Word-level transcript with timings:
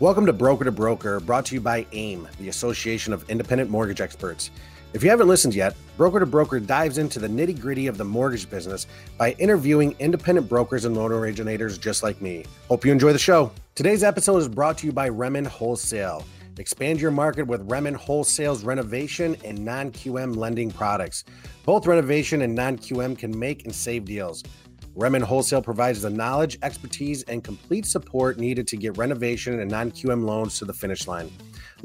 Welcome 0.00 0.26
to 0.26 0.32
Broker 0.32 0.62
to 0.62 0.70
Broker, 0.70 1.18
brought 1.18 1.44
to 1.46 1.56
you 1.56 1.60
by 1.60 1.84
AIME, 1.90 2.28
the 2.38 2.50
Association 2.50 3.12
of 3.12 3.28
Independent 3.28 3.68
Mortgage 3.68 4.00
Experts. 4.00 4.52
If 4.92 5.02
you 5.02 5.10
haven't 5.10 5.26
listened 5.26 5.56
yet, 5.56 5.74
Broker 5.96 6.20
to 6.20 6.26
Broker 6.26 6.60
dives 6.60 6.98
into 6.98 7.18
the 7.18 7.26
nitty 7.26 7.60
gritty 7.60 7.88
of 7.88 7.98
the 7.98 8.04
mortgage 8.04 8.48
business 8.48 8.86
by 9.16 9.32
interviewing 9.40 9.96
independent 9.98 10.48
brokers 10.48 10.84
and 10.84 10.96
loan 10.96 11.10
originators 11.10 11.78
just 11.78 12.04
like 12.04 12.22
me. 12.22 12.44
Hope 12.68 12.84
you 12.84 12.92
enjoy 12.92 13.12
the 13.12 13.18
show. 13.18 13.50
Today's 13.74 14.04
episode 14.04 14.36
is 14.36 14.46
brought 14.46 14.78
to 14.78 14.86
you 14.86 14.92
by 14.92 15.10
REMN 15.10 15.48
Wholesale. 15.48 16.24
Expand 16.58 17.00
your 17.00 17.10
market 17.10 17.48
with 17.48 17.68
REMN 17.68 17.96
Wholesale's 17.96 18.62
renovation 18.62 19.36
and 19.44 19.64
non 19.64 19.90
QM 19.90 20.36
lending 20.36 20.70
products. 20.70 21.24
Both 21.64 21.88
renovation 21.88 22.42
and 22.42 22.54
non 22.54 22.78
QM 22.78 23.18
can 23.18 23.36
make 23.36 23.64
and 23.64 23.74
save 23.74 24.04
deals. 24.04 24.44
REMN 24.98 25.22
Wholesale 25.22 25.62
provides 25.62 26.02
the 26.02 26.10
knowledge, 26.10 26.58
expertise, 26.60 27.22
and 27.22 27.44
complete 27.44 27.86
support 27.86 28.36
needed 28.36 28.66
to 28.66 28.76
get 28.76 28.98
renovation 28.98 29.60
and 29.60 29.70
non 29.70 29.92
QM 29.92 30.24
loans 30.24 30.58
to 30.58 30.64
the 30.64 30.72
finish 30.72 31.06
line. 31.06 31.30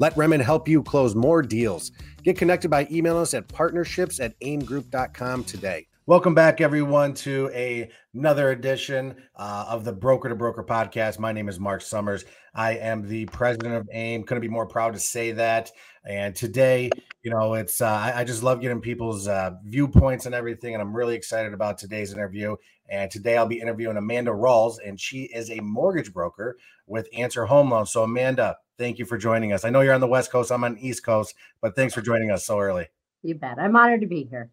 Let 0.00 0.16
REMN 0.16 0.40
help 0.42 0.66
you 0.66 0.82
close 0.82 1.14
more 1.14 1.40
deals. 1.40 1.92
Get 2.24 2.36
connected 2.36 2.70
by 2.70 2.88
emailing 2.90 3.22
us 3.22 3.32
at 3.32 3.46
partnerships 3.46 4.18
at 4.18 4.38
aimegroup.com 4.40 5.44
today. 5.44 5.86
Welcome 6.06 6.34
back, 6.34 6.60
everyone, 6.60 7.14
to 7.14 7.50
a, 7.54 7.90
another 8.12 8.50
edition 8.50 9.14
uh, 9.36 9.64
of 9.70 9.84
the 9.84 9.92
Broker 9.94 10.28
to 10.28 10.34
Broker 10.34 10.62
podcast. 10.62 11.18
My 11.18 11.32
name 11.32 11.48
is 11.48 11.58
Mark 11.58 11.80
Summers. 11.80 12.26
I 12.54 12.72
am 12.72 13.08
the 13.08 13.24
president 13.24 13.74
of 13.74 13.88
AIME. 13.90 14.24
Couldn't 14.24 14.42
be 14.42 14.48
more 14.48 14.66
proud 14.66 14.92
to 14.92 15.00
say 15.00 15.32
that. 15.32 15.70
And 16.06 16.36
today, 16.36 16.90
you 17.22 17.30
know, 17.30 17.54
it's 17.54 17.80
uh, 17.80 17.86
I, 17.88 18.20
I, 18.20 18.24
just 18.24 18.42
love 18.42 18.60
getting 18.60 18.82
people's 18.82 19.28
uh, 19.28 19.52
viewpoints 19.64 20.26
and 20.26 20.34
everything, 20.34 20.74
and 20.74 20.82
I'm 20.82 20.94
really 20.94 21.14
excited 21.14 21.54
about 21.54 21.78
today's 21.78 22.12
interview. 22.12 22.54
And 22.90 23.10
today 23.10 23.38
I'll 23.38 23.46
be 23.46 23.58
interviewing 23.58 23.96
Amanda 23.96 24.30
Rawls, 24.30 24.76
and 24.84 25.00
she 25.00 25.22
is 25.22 25.50
a 25.50 25.60
mortgage 25.60 26.12
broker 26.12 26.58
with 26.86 27.08
Answer 27.16 27.46
Home 27.46 27.70
Loans. 27.70 27.92
So, 27.92 28.02
Amanda, 28.02 28.58
thank 28.76 28.98
you 28.98 29.06
for 29.06 29.16
joining 29.16 29.54
us. 29.54 29.64
I 29.64 29.70
know 29.70 29.80
you're 29.80 29.94
on 29.94 30.02
the 30.02 30.06
West 30.06 30.30
Coast, 30.30 30.52
I'm 30.52 30.64
on 30.64 30.74
the 30.74 30.86
East 30.86 31.02
Coast, 31.02 31.34
but 31.62 31.74
thanks 31.74 31.94
for 31.94 32.02
joining 32.02 32.30
us 32.30 32.44
so 32.44 32.60
early. 32.60 32.88
You 33.22 33.36
bet. 33.36 33.58
I'm 33.58 33.74
honored 33.74 34.02
to 34.02 34.06
be 34.06 34.24
here. 34.30 34.50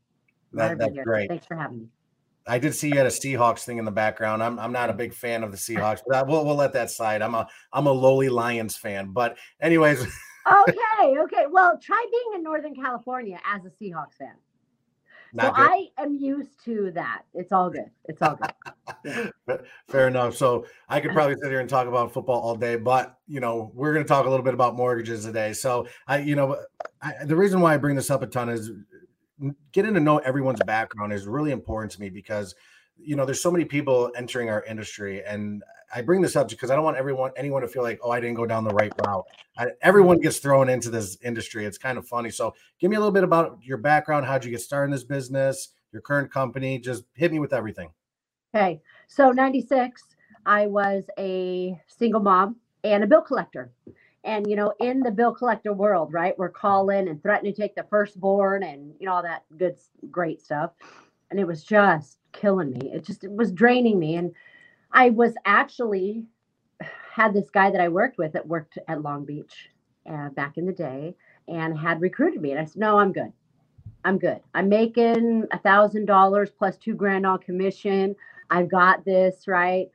That, 0.54 0.78
that's 0.78 0.98
great. 1.04 1.30
Thanks 1.30 1.46
for 1.46 1.56
having 1.56 1.80
me. 1.80 1.88
I 2.48 2.58
did 2.58 2.74
see 2.74 2.90
you 2.90 2.98
had 2.98 3.06
a 3.06 3.10
Seahawks 3.10 3.64
thing 3.64 3.78
in 3.78 3.86
the 3.86 3.92
background. 3.92 4.42
I'm 4.42 4.60
I'm 4.60 4.72
not 4.72 4.90
a 4.90 4.94
big 4.94 5.14
fan 5.14 5.44
of 5.44 5.52
the 5.52 5.58
Seahawks, 5.58 6.02
but 6.08 6.16
I, 6.18 6.24
we'll 6.24 6.44
we'll 6.46 6.56
let 6.56 6.74
that 6.74 6.90
slide. 6.90 7.22
I'm 7.22 7.36
a 7.36 7.48
I'm 7.72 7.88
a 7.88 7.92
lowly 7.92 8.30
Lions 8.30 8.76
fan. 8.76 9.12
But 9.12 9.38
anyways. 9.62 10.02
okay, 10.52 11.20
okay. 11.20 11.46
Well, 11.50 11.78
try 11.82 12.04
being 12.12 12.38
in 12.38 12.44
Northern 12.44 12.76
California 12.76 13.40
as 13.46 13.62
a 13.66 13.70
Seahawks 13.70 14.16
fan. 14.18 14.34
Not 15.34 15.56
so 15.56 15.62
good. 15.62 15.72
I 15.72 15.88
am 16.02 16.18
used 16.18 16.64
to 16.66 16.92
that. 16.92 17.22
It's 17.34 17.52
all 17.52 17.70
good. 17.70 17.90
It's 18.06 18.22
all 18.22 18.38
good. 19.06 19.32
Fair 19.88 20.08
enough. 20.08 20.36
So 20.36 20.66
I 20.90 21.00
could 21.00 21.12
probably 21.12 21.36
sit 21.36 21.50
here 21.50 21.62
and 21.62 21.70
talk 21.70 21.88
about 21.88 22.12
football 22.12 22.42
all 22.42 22.56
day, 22.56 22.76
but 22.76 23.18
you 23.28 23.40
know 23.40 23.72
we're 23.74 23.94
going 23.94 24.04
to 24.04 24.10
talk 24.10 24.26
a 24.26 24.30
little 24.30 24.44
bit 24.44 24.54
about 24.54 24.76
mortgages 24.76 25.26
today. 25.26 25.54
So 25.54 25.88
I, 26.08 26.18
you 26.20 26.36
know, 26.36 26.58
I, 27.02 27.14
the 27.24 27.36
reason 27.36 27.62
why 27.62 27.76
I 27.76 27.78
bring 27.78 27.96
this 27.96 28.10
up 28.10 28.24
a 28.24 28.28
ton 28.28 28.50
is 28.50 28.72
getting 29.72 29.94
to 29.94 30.00
know 30.00 30.18
everyone's 30.20 30.62
background 30.66 31.14
is 31.14 31.28
really 31.28 31.52
important 31.52 31.92
to 31.92 32.00
me 32.00 32.10
because 32.10 32.56
you 32.98 33.16
know 33.16 33.26
there's 33.26 33.42
so 33.42 33.52
many 33.52 33.66
people 33.66 34.12
entering 34.16 34.50
our 34.50 34.64
industry 34.66 35.24
and 35.26 35.64
i 35.96 36.02
bring 36.02 36.22
this 36.22 36.36
up 36.36 36.48
because 36.50 36.70
i 36.70 36.76
don't 36.76 36.84
want 36.84 36.98
everyone 36.98 37.32
anyone 37.36 37.62
to 37.62 37.68
feel 37.68 37.82
like 37.82 38.00
oh 38.04 38.12
i 38.12 38.20
didn't 38.20 38.36
go 38.36 38.46
down 38.46 38.64
the 38.64 38.74
right 38.74 38.92
route. 39.06 39.26
I, 39.58 39.68
everyone 39.82 40.18
mm-hmm. 40.18 40.24
gets 40.24 40.40
thrown 40.40 40.70
into 40.70 40.90
this 40.90 41.18
industry. 41.24 41.66
It's 41.66 41.78
kind 41.78 41.98
of 41.98 42.08
funny. 42.08 42.30
So 42.30 42.54
give 42.80 42.90
me 42.90 42.96
a 42.96 43.00
little 43.00 43.12
bit 43.12 43.24
about 43.24 43.60
your 43.64 43.78
background 43.78 44.26
how'd 44.26 44.46
you 44.46 44.52
get 44.52 44.62
started 44.62 44.86
in 44.86 44.92
this 44.92 45.04
business 45.04 45.70
your 45.92 46.02
current 46.02 46.32
company 46.32 46.80
just 46.80 47.04
hit 47.14 47.32
me 47.32 47.40
with 47.40 47.54
everything. 47.54 47.90
Okay. 48.56 48.82
So 49.08 49.32
96 49.32 50.04
i 50.46 50.66
was 50.66 51.06
a 51.20 51.80
single 51.88 52.22
mom 52.22 52.56
and 52.84 53.04
a 53.04 53.08
bill 53.08 53.22
collector 53.22 53.72
and 54.24 54.48
you 54.48 54.56
know 54.56 54.74
in 54.80 55.00
the 55.02 55.12
bill 55.12 55.34
collector 55.34 55.74
world 55.74 56.14
right 56.14 56.38
we're 56.38 56.50
calling 56.50 57.08
and 57.08 57.22
threatening 57.24 57.54
to 57.54 57.62
take 57.62 57.76
the 57.76 57.86
firstborn 57.90 58.64
and 58.64 58.94
you 59.00 59.06
know 59.06 59.14
all 59.14 59.24
that 59.24 59.44
good 59.58 59.78
great 60.10 60.42
stuff. 60.42 60.72
And 61.30 61.40
it 61.40 61.48
was 61.48 61.64
just 61.64 62.18
killing 62.34 62.72
me. 62.72 62.92
It 62.92 63.06
just 63.06 63.24
it 63.24 63.32
was 63.32 63.52
draining 63.52 64.00
me. 64.00 64.16
And 64.16 64.34
i 64.92 65.10
was 65.10 65.34
actually 65.46 66.26
had 67.14 67.34
this 67.34 67.50
guy 67.50 67.72
that 67.72 67.82
i 67.82 67.88
worked 67.88 68.18
with 68.18 68.34
that 68.34 68.48
worked 68.48 68.78
at 68.88 69.02
long 69.02 69.26
beach 69.26 69.70
uh, 70.10 70.30
back 70.30 70.58
in 70.58 70.66
the 70.66 70.74
day 70.74 71.16
and 71.48 71.78
had 71.78 72.02
recruited 72.02 72.42
me. 72.42 72.52
And 72.52 72.60
i 72.60 72.66
said 72.66 72.80
no 72.80 72.98
i'm 72.98 73.14
good. 73.14 73.32
I'm 74.04 74.18
good. 74.18 74.40
I'm 74.56 74.68
making 74.68 75.46
a 75.52 75.60
thousand 75.60 76.06
dollars 76.06 76.50
plus 76.50 76.76
two 76.78 76.96
grand 76.96 77.26
on 77.26 77.38
commission. 77.38 78.16
I've 78.50 78.70
got 78.70 79.06
this 79.06 79.48
right? 79.48 79.88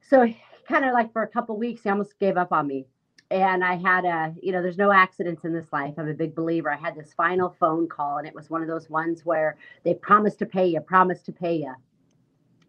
So 0.00 0.26
kind 0.68 0.84
of 0.84 0.92
like 0.92 1.12
for 1.12 1.22
a 1.22 1.28
couple 1.28 1.56
weeks 1.56 1.82
he 1.82 1.90
almost 1.90 2.18
gave 2.18 2.36
up 2.36 2.52
on 2.52 2.66
me 2.66 2.86
and 3.30 3.64
I 3.64 3.76
had 3.76 4.04
a, 4.04 4.34
you 4.40 4.52
know, 4.52 4.62
there's 4.62 4.78
no 4.78 4.92
accidents 4.92 5.44
in 5.44 5.52
this 5.52 5.72
life. 5.72 5.94
I'm 5.98 6.08
a 6.08 6.14
big 6.14 6.34
believer. 6.34 6.70
I 6.70 6.76
had 6.76 6.94
this 6.94 7.12
final 7.12 7.56
phone 7.58 7.88
call, 7.88 8.18
and 8.18 8.26
it 8.26 8.34
was 8.34 8.50
one 8.50 8.62
of 8.62 8.68
those 8.68 8.88
ones 8.88 9.24
where 9.24 9.56
they 9.84 9.94
promised 9.94 10.38
to 10.40 10.46
pay 10.46 10.66
you, 10.66 10.80
promised 10.80 11.26
to 11.26 11.32
pay 11.32 11.56
you. 11.56 11.74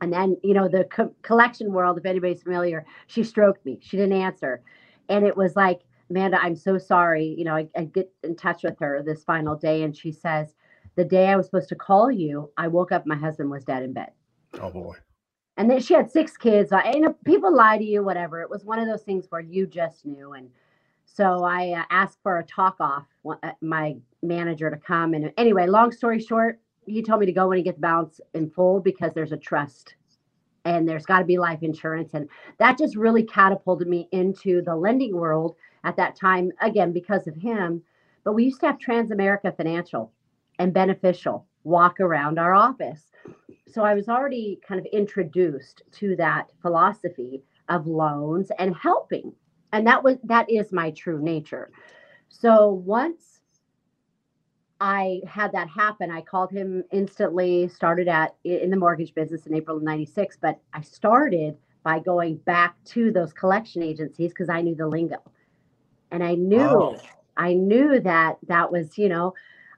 And 0.01 0.11
then, 0.11 0.37
you 0.43 0.53
know, 0.53 0.67
the 0.67 0.85
co- 0.85 1.13
collection 1.21 1.71
world, 1.71 1.97
if 1.97 2.05
anybody's 2.05 2.43
familiar, 2.43 2.85
she 3.07 3.23
stroked 3.23 3.65
me. 3.65 3.79
She 3.81 3.97
didn't 3.97 4.19
answer. 4.19 4.61
And 5.09 5.25
it 5.25 5.35
was 5.35 5.55
like, 5.55 5.81
Amanda, 6.09 6.41
I'm 6.41 6.55
so 6.55 6.77
sorry. 6.77 7.35
You 7.37 7.43
know, 7.43 7.55
I, 7.55 7.67
I 7.75 7.83
get 7.85 8.11
in 8.23 8.35
touch 8.35 8.63
with 8.63 8.79
her 8.79 9.03
this 9.03 9.23
final 9.23 9.55
day, 9.55 9.83
and 9.83 9.95
she 9.95 10.11
says, 10.11 10.55
The 10.95 11.05
day 11.05 11.27
I 11.27 11.35
was 11.35 11.45
supposed 11.45 11.69
to 11.69 11.75
call 11.75 12.11
you, 12.11 12.51
I 12.57 12.67
woke 12.67 12.91
up, 12.91 13.05
my 13.05 13.15
husband 13.15 13.49
was 13.49 13.63
dead 13.63 13.83
in 13.83 13.93
bed. 13.93 14.11
Oh, 14.59 14.71
boy 14.71 14.95
and 15.57 15.69
then 15.69 15.79
she 15.79 15.95
had 15.95 16.09
six 16.09 16.37
kids. 16.37 16.71
I, 16.71 16.91
you 16.91 17.01
know, 17.01 17.15
people 17.25 17.53
lie 17.53 17.77
to 17.77 17.83
you, 17.83 18.03
whatever. 18.03 18.41
It 18.41 18.49
was 18.49 18.63
one 18.63 18.79
of 18.79 18.87
those 18.87 19.01
things 19.01 19.25
where 19.29 19.41
you 19.41 19.65
just 19.65 20.05
knew. 20.05 20.33
And 20.33 20.49
so 21.05 21.43
I 21.43 21.71
uh, 21.71 21.83
asked 21.89 22.19
for 22.21 22.37
a 22.37 22.43
talk 22.45 22.75
off, 22.79 23.05
uh, 23.27 23.51
my 23.61 23.97
manager 24.21 24.69
to 24.69 24.77
come. 24.77 25.15
And 25.15 25.33
anyway, 25.35 25.65
long 25.65 25.91
story 25.91 26.21
short, 26.21 26.59
he 26.85 27.01
told 27.01 27.19
me 27.19 27.25
to 27.25 27.31
go 27.31 27.47
when 27.47 27.57
he 27.57 27.63
gets 27.63 27.79
balance 27.79 28.21
in 28.35 28.51
full 28.51 28.79
because 28.79 29.13
there's 29.13 29.31
a 29.31 29.37
trust 29.37 29.95
and 30.63 30.87
there's 30.87 31.05
got 31.05 31.19
to 31.19 31.25
be 31.25 31.37
life 31.37 31.63
insurance. 31.63 32.13
And 32.13 32.29
that 32.59 32.77
just 32.77 32.95
really 32.95 33.23
catapulted 33.23 33.87
me 33.87 34.07
into 34.11 34.61
the 34.61 34.75
lending 34.75 35.15
world 35.15 35.55
at 35.83 35.95
that 35.97 36.15
time, 36.15 36.51
again, 36.61 36.93
because 36.93 37.25
of 37.25 37.35
him. 37.35 37.81
But 38.23 38.33
we 38.33 38.43
used 38.43 38.59
to 38.59 38.67
have 38.67 38.77
Transamerica 38.77 39.55
Financial 39.57 40.11
and 40.59 40.73
Beneficial 40.73 41.45
walk 41.67 41.99
around 41.99 42.39
our 42.39 42.53
office 42.53 43.11
so 43.67 43.83
I 43.83 43.93
was 43.93 44.07
already 44.07 44.59
kind 44.67 44.79
of 44.79 44.87
introduced 44.91 45.83
to 45.93 46.15
that 46.15 46.51
philosophy 46.61 47.43
of 47.69 47.85
loans 47.85 48.51
and 48.57 48.75
helping. 48.75 49.33
And 49.73 49.85
that 49.87 50.03
was 50.03 50.17
that 50.23 50.49
is 50.49 50.71
my 50.71 50.91
true 50.91 51.21
nature. 51.21 51.69
So 52.29 52.69
once 52.69 53.41
I 54.79 55.21
had 55.27 55.51
that 55.51 55.69
happen, 55.69 56.11
I 56.11 56.21
called 56.21 56.51
him 56.51 56.83
instantly, 56.91 57.67
started 57.67 58.07
at 58.07 58.35
in 58.43 58.69
the 58.69 58.77
mortgage 58.77 59.13
business 59.13 59.45
in 59.45 59.53
April 59.53 59.77
of 59.77 59.83
96, 59.83 60.37
but 60.41 60.59
I 60.73 60.81
started 60.81 61.57
by 61.83 61.99
going 61.99 62.37
back 62.37 62.75
to 62.85 63.11
those 63.11 63.33
collection 63.33 63.83
agencies 63.83 64.31
because 64.31 64.49
I 64.49 64.61
knew 64.61 64.75
the 64.75 64.87
lingo. 64.87 65.17
And 66.11 66.23
I 66.23 66.35
knew 66.35 66.61
oh. 66.61 66.97
I 67.35 67.53
knew 67.53 67.99
that 67.99 68.37
that 68.47 68.71
was, 68.71 68.97
you 68.97 69.09
know, 69.09 69.33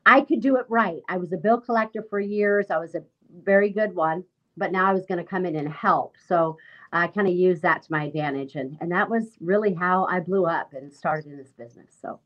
I 0.10 0.22
could 0.22 0.42
do 0.42 0.58
it 0.58 0.66
right. 0.70 1.02
I 1.08 1.18
was 1.18 1.32
a 1.34 1.38
bill 1.38 1.62
collector 1.62 2.04
for 2.10 2.20
years. 2.20 2.72
I 2.72 2.80
was 2.80 2.96
a 2.96 3.04
very 3.44 3.70
good 3.70 3.94
one, 3.94 4.24
but 4.58 4.72
now 4.72 4.90
I 4.90 4.94
was 4.94 5.06
going 5.06 5.20
to 5.20 5.24
come 5.24 5.46
in 5.46 5.56
and 5.56 5.72
help. 5.72 6.16
So 6.28 6.58
I 6.92 7.06
kind 7.06 7.28
of 7.28 7.34
used 7.36 7.62
that 7.62 7.84
to 7.84 7.92
my 7.92 8.06
advantage. 8.06 8.56
And, 8.56 8.76
and 8.82 8.92
that 8.92 9.08
was 9.08 9.38
really 9.40 9.72
how 9.72 10.06
I 10.06 10.20
blew 10.20 10.48
up 10.48 10.74
and 10.74 10.92
started 10.92 11.28
in 11.28 11.38
this 11.38 11.52
business. 11.52 11.96
So, 12.02 12.20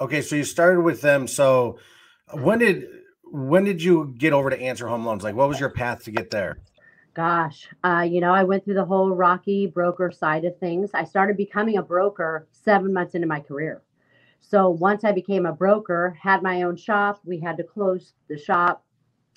okay. 0.00 0.22
So 0.22 0.36
you 0.36 0.44
started 0.44 0.80
with 0.80 1.02
them. 1.02 1.28
So 1.28 1.78
when 2.32 2.60
did, 2.60 2.88
when 3.24 3.64
did 3.64 3.82
you 3.82 4.14
get 4.16 4.32
over 4.32 4.48
to 4.48 4.58
answer 4.58 4.88
home 4.88 5.04
loans? 5.04 5.22
Like 5.22 5.34
what 5.34 5.50
was 5.50 5.60
your 5.60 5.70
path 5.70 6.04
to 6.04 6.10
get 6.10 6.30
there? 6.30 6.60
Gosh, 7.12 7.68
uh, 7.84 8.06
you 8.10 8.22
know, 8.22 8.32
I 8.32 8.42
went 8.44 8.64
through 8.64 8.72
the 8.72 8.86
whole 8.86 9.10
rocky 9.10 9.66
broker 9.66 10.10
side 10.10 10.46
of 10.46 10.58
things. 10.58 10.92
I 10.94 11.04
started 11.04 11.36
becoming 11.36 11.76
a 11.76 11.82
broker 11.82 12.48
seven 12.52 12.90
months 12.94 13.14
into 13.14 13.26
my 13.26 13.40
career. 13.40 13.82
So 14.42 14.68
once 14.68 15.04
I 15.04 15.12
became 15.12 15.46
a 15.46 15.52
broker, 15.52 16.18
had 16.20 16.42
my 16.42 16.62
own 16.62 16.76
shop, 16.76 17.20
we 17.24 17.40
had 17.40 17.56
to 17.56 17.64
close 17.64 18.12
the 18.28 18.36
shop 18.36 18.84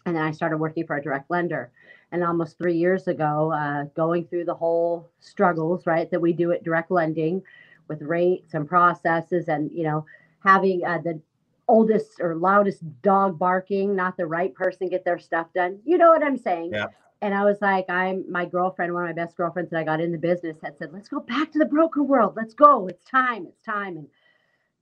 and 0.05 0.15
then 0.15 0.23
I 0.23 0.31
started 0.31 0.57
working 0.57 0.85
for 0.85 0.97
a 0.97 1.01
direct 1.01 1.29
lender. 1.29 1.71
And 2.11 2.23
almost 2.23 2.57
three 2.57 2.77
years 2.77 3.07
ago, 3.07 3.51
uh, 3.51 3.85
going 3.95 4.25
through 4.25 4.45
the 4.45 4.53
whole 4.53 5.09
struggles, 5.19 5.85
right, 5.85 6.09
that 6.11 6.21
we 6.21 6.33
do 6.33 6.51
at 6.51 6.63
direct 6.63 6.91
lending 6.91 7.41
with 7.87 8.01
rates 8.01 8.53
and 8.53 8.67
processes, 8.67 9.47
and 9.47 9.71
you 9.73 9.83
know, 9.83 10.05
having 10.43 10.85
uh, 10.85 10.99
the 10.99 11.19
oldest 11.67 12.21
or 12.21 12.35
loudest 12.35 12.83
dog 13.01 13.37
barking, 13.39 13.95
not 13.95 14.15
the 14.17 14.25
right 14.25 14.53
person 14.53 14.87
get 14.87 15.03
their 15.03 15.19
stuff 15.19 15.47
done. 15.53 15.79
You 15.83 15.97
know 15.97 16.09
what 16.09 16.23
I'm 16.23 16.37
saying? 16.37 16.71
Yeah. 16.73 16.87
And 17.21 17.33
I 17.33 17.43
was 17.43 17.57
like, 17.61 17.89
I'm 17.89 18.31
my 18.31 18.45
girlfriend, 18.45 18.93
one 18.93 19.03
of 19.03 19.15
my 19.15 19.23
best 19.23 19.35
girlfriends 19.35 19.71
that 19.71 19.79
I 19.79 19.83
got 19.83 19.99
in 19.99 20.11
the 20.11 20.17
business, 20.17 20.57
had 20.61 20.77
said, 20.77 20.93
"Let's 20.93 21.09
go 21.09 21.19
back 21.19 21.51
to 21.51 21.59
the 21.59 21.65
broker 21.65 22.03
world. 22.03 22.35
Let's 22.35 22.53
go. 22.53 22.87
It's 22.87 23.03
time. 23.03 23.47
It's 23.47 23.61
time." 23.63 23.97
And 23.97 24.07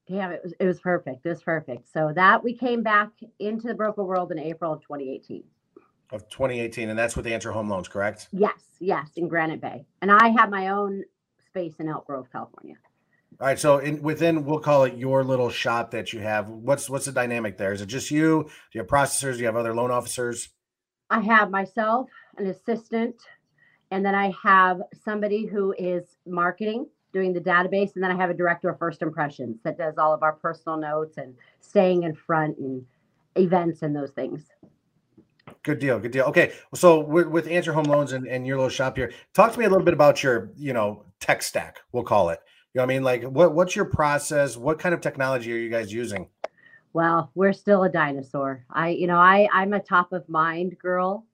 damn, 0.07 0.31
it 0.31 0.41
was 0.43 0.53
it 0.59 0.65
was 0.65 0.79
perfect. 0.79 1.25
It 1.25 1.29
was 1.29 1.43
perfect. 1.43 1.91
So 1.91 2.11
that 2.15 2.43
we 2.43 2.55
came 2.55 2.83
back 2.83 3.09
into 3.39 3.67
the 3.67 3.73
broker 3.73 4.03
world 4.03 4.31
in 4.31 4.39
April 4.39 4.73
of 4.73 4.81
2018. 4.81 5.43
Of 6.11 6.29
2018, 6.29 6.89
and 6.89 6.99
that's 6.99 7.15
with 7.15 7.25
Answer 7.25 7.51
Home 7.51 7.69
Loans, 7.69 7.87
correct? 7.87 8.27
Yes, 8.31 8.61
yes, 8.79 9.09
in 9.15 9.27
Granite 9.27 9.61
Bay. 9.61 9.85
And 10.01 10.11
I 10.11 10.27
have 10.37 10.49
my 10.49 10.67
own 10.67 11.03
space 11.47 11.73
in 11.79 11.89
Elk 11.89 12.05
Grove, 12.05 12.27
California. 12.31 12.75
All 13.39 13.47
right. 13.47 13.59
So 13.59 13.79
in 13.79 14.01
within 14.01 14.45
we'll 14.45 14.59
call 14.59 14.83
it 14.83 14.95
your 14.95 15.23
little 15.23 15.49
shop 15.49 15.91
that 15.91 16.13
you 16.13 16.19
have. 16.19 16.49
What's 16.49 16.89
what's 16.89 17.05
the 17.05 17.11
dynamic 17.11 17.57
there? 17.57 17.73
Is 17.73 17.81
it 17.81 17.87
just 17.87 18.11
you? 18.11 18.43
Do 18.43 18.49
you 18.73 18.81
have 18.81 18.87
processors? 18.87 19.33
Do 19.33 19.39
you 19.39 19.45
have 19.47 19.55
other 19.55 19.73
loan 19.73 19.91
officers? 19.91 20.49
I 21.09 21.19
have 21.21 21.49
myself, 21.49 22.09
an 22.37 22.47
assistant, 22.47 23.15
and 23.91 24.05
then 24.05 24.15
I 24.15 24.33
have 24.43 24.81
somebody 25.03 25.45
who 25.45 25.73
is 25.77 26.17
marketing, 26.25 26.87
doing 27.13 27.31
the 27.31 27.39
database, 27.39 27.93
and 27.95 28.03
then 28.03 28.11
I 28.11 28.15
have 28.15 28.29
a 28.29 28.33
director 28.33 28.69
of 28.69 28.79
first 28.79 29.01
impressions 29.01 29.57
that 29.63 29.77
does 29.77 29.97
all 29.97 30.13
of 30.13 30.23
our 30.23 30.33
personal 30.33 30.77
notes 30.77 31.17
and 31.17 31.35
staying 31.61 32.03
in 32.03 32.13
front 32.15 32.57
and 32.57 32.83
events 33.35 33.83
and 33.83 33.95
those 33.95 34.11
things. 34.11 34.49
Good 35.63 35.79
deal. 35.79 35.99
Good 35.99 36.11
deal. 36.11 36.25
Okay. 36.25 36.53
So 36.73 36.99
with, 36.99 37.27
with 37.27 37.47
Answer 37.47 37.73
Home 37.73 37.85
Loans 37.85 38.13
and, 38.13 38.27
and 38.27 38.45
your 38.45 38.57
little 38.57 38.69
shop 38.69 38.97
here, 38.97 39.11
talk 39.33 39.53
to 39.53 39.59
me 39.59 39.65
a 39.65 39.69
little 39.69 39.85
bit 39.85 39.93
about 39.93 40.23
your, 40.23 40.51
you 40.57 40.73
know, 40.73 41.05
tech 41.19 41.41
stack, 41.41 41.79
we'll 41.91 42.03
call 42.03 42.29
it. 42.29 42.39
You 42.73 42.79
know 42.79 42.85
what 42.85 42.91
I 42.91 42.93
mean? 42.95 43.03
Like 43.03 43.23
what 43.23 43.53
what's 43.53 43.75
your 43.75 43.85
process? 43.85 44.57
What 44.57 44.79
kind 44.79 44.95
of 44.95 45.01
technology 45.01 45.53
are 45.53 45.57
you 45.57 45.69
guys 45.69 45.93
using? 45.93 46.27
Well, 46.93 47.31
we're 47.35 47.53
still 47.53 47.83
a 47.83 47.89
dinosaur. 47.89 48.65
I, 48.69 48.89
you 48.89 49.07
know, 49.07 49.17
I 49.17 49.47
I'm 49.53 49.73
a 49.73 49.79
top 49.79 50.11
of 50.11 50.27
mind 50.27 50.77
girl. 50.79 51.25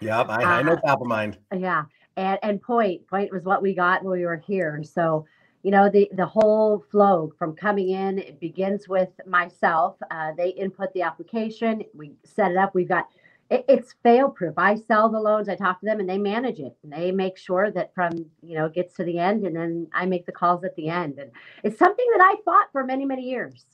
Yep, 0.00 0.26
I, 0.28 0.58
I 0.58 0.62
know 0.62 0.72
Uh, 0.72 0.80
top 0.80 1.00
of 1.00 1.06
mind. 1.06 1.38
Yeah. 1.56 1.84
And 2.16 2.38
and 2.42 2.62
point 2.62 3.06
point 3.08 3.32
was 3.32 3.44
what 3.44 3.62
we 3.62 3.74
got 3.74 4.04
when 4.04 4.18
we 4.18 4.24
were 4.24 4.36
here. 4.36 4.82
So, 4.84 5.26
you 5.62 5.70
know, 5.70 5.88
the 5.88 6.08
the 6.12 6.26
whole 6.26 6.84
flow 6.90 7.32
from 7.38 7.54
coming 7.56 7.90
in, 7.90 8.18
it 8.18 8.40
begins 8.40 8.88
with 8.88 9.08
myself. 9.26 9.96
Uh, 10.10 10.32
they 10.36 10.50
input 10.50 10.92
the 10.94 11.02
application, 11.02 11.82
we 11.94 12.12
set 12.24 12.52
it 12.52 12.56
up. 12.56 12.74
We've 12.74 12.88
got 12.88 13.08
it, 13.50 13.64
it's 13.68 13.94
fail 14.02 14.30
proof. 14.30 14.54
I 14.56 14.76
sell 14.76 15.08
the 15.08 15.20
loans, 15.20 15.48
I 15.48 15.56
talk 15.56 15.80
to 15.80 15.86
them, 15.86 16.00
and 16.00 16.08
they 16.08 16.18
manage 16.18 16.60
it. 16.60 16.76
And 16.82 16.92
they 16.92 17.10
make 17.10 17.36
sure 17.36 17.70
that 17.72 17.94
from 17.94 18.12
you 18.42 18.54
know 18.56 18.66
it 18.66 18.74
gets 18.74 18.94
to 18.96 19.04
the 19.04 19.18
end, 19.18 19.44
and 19.44 19.56
then 19.56 19.88
I 19.92 20.06
make 20.06 20.26
the 20.26 20.32
calls 20.32 20.64
at 20.64 20.76
the 20.76 20.88
end. 20.88 21.18
And 21.18 21.30
it's 21.64 21.78
something 21.78 22.06
that 22.16 22.22
I 22.22 22.36
fought 22.44 22.68
for 22.70 22.84
many 22.84 23.04
many 23.04 23.22
years. 23.22 23.64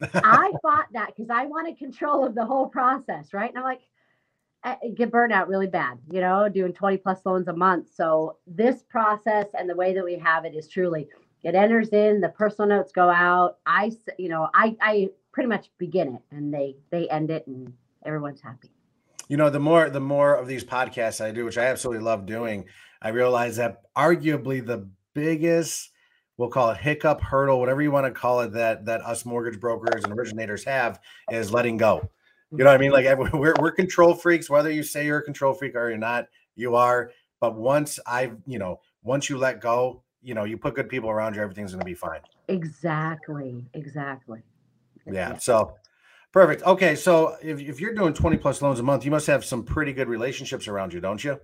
I 0.14 0.52
fought 0.62 0.86
that 0.92 1.12
because 1.14 1.30
I 1.30 1.46
wanted 1.46 1.76
control 1.78 2.24
of 2.24 2.34
the 2.34 2.44
whole 2.44 2.68
process, 2.68 3.32
right? 3.32 3.50
And 3.50 3.58
I'm 3.58 3.64
like, 3.64 3.80
get 4.96 5.10
burnt 5.10 5.32
out 5.32 5.48
really 5.48 5.66
bad, 5.66 5.98
you 6.10 6.20
know, 6.20 6.48
doing 6.48 6.72
20 6.72 6.96
plus 6.98 7.20
loans 7.24 7.48
a 7.48 7.52
month. 7.52 7.88
So 7.94 8.38
this 8.46 8.82
process 8.82 9.46
and 9.58 9.68
the 9.68 9.76
way 9.76 9.94
that 9.94 10.04
we 10.04 10.18
have 10.18 10.44
it 10.44 10.54
is 10.54 10.68
truly 10.68 11.08
it 11.44 11.54
enters 11.54 11.90
in, 11.90 12.20
the 12.20 12.30
personal 12.30 12.68
notes 12.68 12.90
go 12.92 13.08
out. 13.08 13.58
I, 13.64 13.92
you 14.18 14.28
know, 14.28 14.48
I, 14.54 14.76
I 14.80 15.08
pretty 15.32 15.48
much 15.48 15.70
begin 15.78 16.16
it 16.16 16.22
and 16.32 16.52
they, 16.52 16.76
they 16.90 17.08
end 17.08 17.30
it 17.30 17.46
and 17.46 17.72
everyone's 18.04 18.40
happy. 18.40 18.70
You 19.28 19.36
know, 19.36 19.50
the 19.50 19.60
more 19.60 19.90
the 19.90 20.00
more 20.00 20.34
of 20.34 20.48
these 20.48 20.64
podcasts 20.64 21.22
I 21.22 21.32
do, 21.32 21.44
which 21.44 21.58
I 21.58 21.66
absolutely 21.66 22.02
love 22.02 22.24
doing, 22.24 22.64
I 23.02 23.10
realize 23.10 23.56
that 23.56 23.82
arguably 23.94 24.64
the 24.64 24.88
biggest 25.12 25.90
we'll 26.38 26.48
call 26.48 26.70
it 26.70 26.78
hiccup, 26.78 27.20
hurdle, 27.20 27.60
whatever 27.60 27.82
you 27.82 27.90
want 27.90 28.06
to 28.06 28.12
call 28.12 28.40
it, 28.40 28.52
that 28.52 28.86
that 28.86 29.02
us 29.02 29.26
mortgage 29.26 29.60
brokers 29.60 30.04
and 30.04 30.12
originators 30.14 30.64
have 30.64 30.98
is 31.30 31.52
letting 31.52 31.76
go. 31.76 32.08
You 32.52 32.58
know 32.58 32.64
what 32.66 32.74
I 32.74 32.78
mean? 32.78 32.92
Like 32.92 33.06
we're 33.32 33.54
we're 33.60 33.70
control 33.70 34.14
freaks, 34.14 34.48
whether 34.48 34.70
you 34.70 34.82
say 34.82 35.06
you're 35.06 35.18
a 35.18 35.22
control 35.22 35.54
freak 35.54 35.74
or 35.74 35.88
you're 35.88 35.98
not, 35.98 36.26
you 36.56 36.74
are. 36.74 37.10
But 37.40 37.54
once 37.56 37.98
I've, 38.06 38.36
you 38.46 38.58
know, 38.58 38.80
once 39.02 39.28
you 39.28 39.38
let 39.38 39.60
go, 39.60 40.02
you 40.22 40.34
know, 40.34 40.44
you 40.44 40.56
put 40.58 40.74
good 40.74 40.88
people 40.88 41.10
around 41.10 41.36
you, 41.36 41.42
everything's 41.42 41.72
gonna 41.72 41.84
be 41.84 41.94
fine. 41.94 42.20
Exactly. 42.48 43.66
Exactly. 43.74 44.40
Yeah. 45.06 45.36
So 45.36 45.74
perfect. 46.32 46.62
Okay. 46.64 46.94
So 46.94 47.36
if, 47.42 47.60
if 47.60 47.80
you're 47.80 47.94
doing 47.94 48.12
20 48.14 48.36
plus 48.38 48.60
loans 48.60 48.80
a 48.80 48.82
month, 48.82 49.04
you 49.04 49.10
must 49.10 49.26
have 49.26 49.44
some 49.44 49.62
pretty 49.62 49.92
good 49.92 50.08
relationships 50.08 50.68
around 50.68 50.92
you, 50.92 51.00
don't 51.00 51.22
you? 51.22 51.38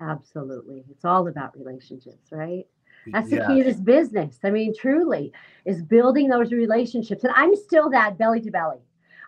Absolutely. 0.00 0.84
It's 0.90 1.04
all 1.04 1.26
about 1.26 1.56
relationships, 1.58 2.30
right? 2.30 2.66
That's 3.12 3.30
the 3.30 3.36
Yeah. 3.36 3.46
key 3.46 3.58
to 3.58 3.64
this 3.64 3.80
business. 3.80 4.38
I 4.44 4.50
mean, 4.50 4.74
truly, 4.76 5.32
is 5.64 5.82
building 5.82 6.28
those 6.28 6.52
relationships. 6.52 7.24
And 7.24 7.32
I'm 7.34 7.56
still 7.56 7.90
that 7.90 8.18
belly 8.18 8.40
to 8.42 8.50
belly. 8.50 8.78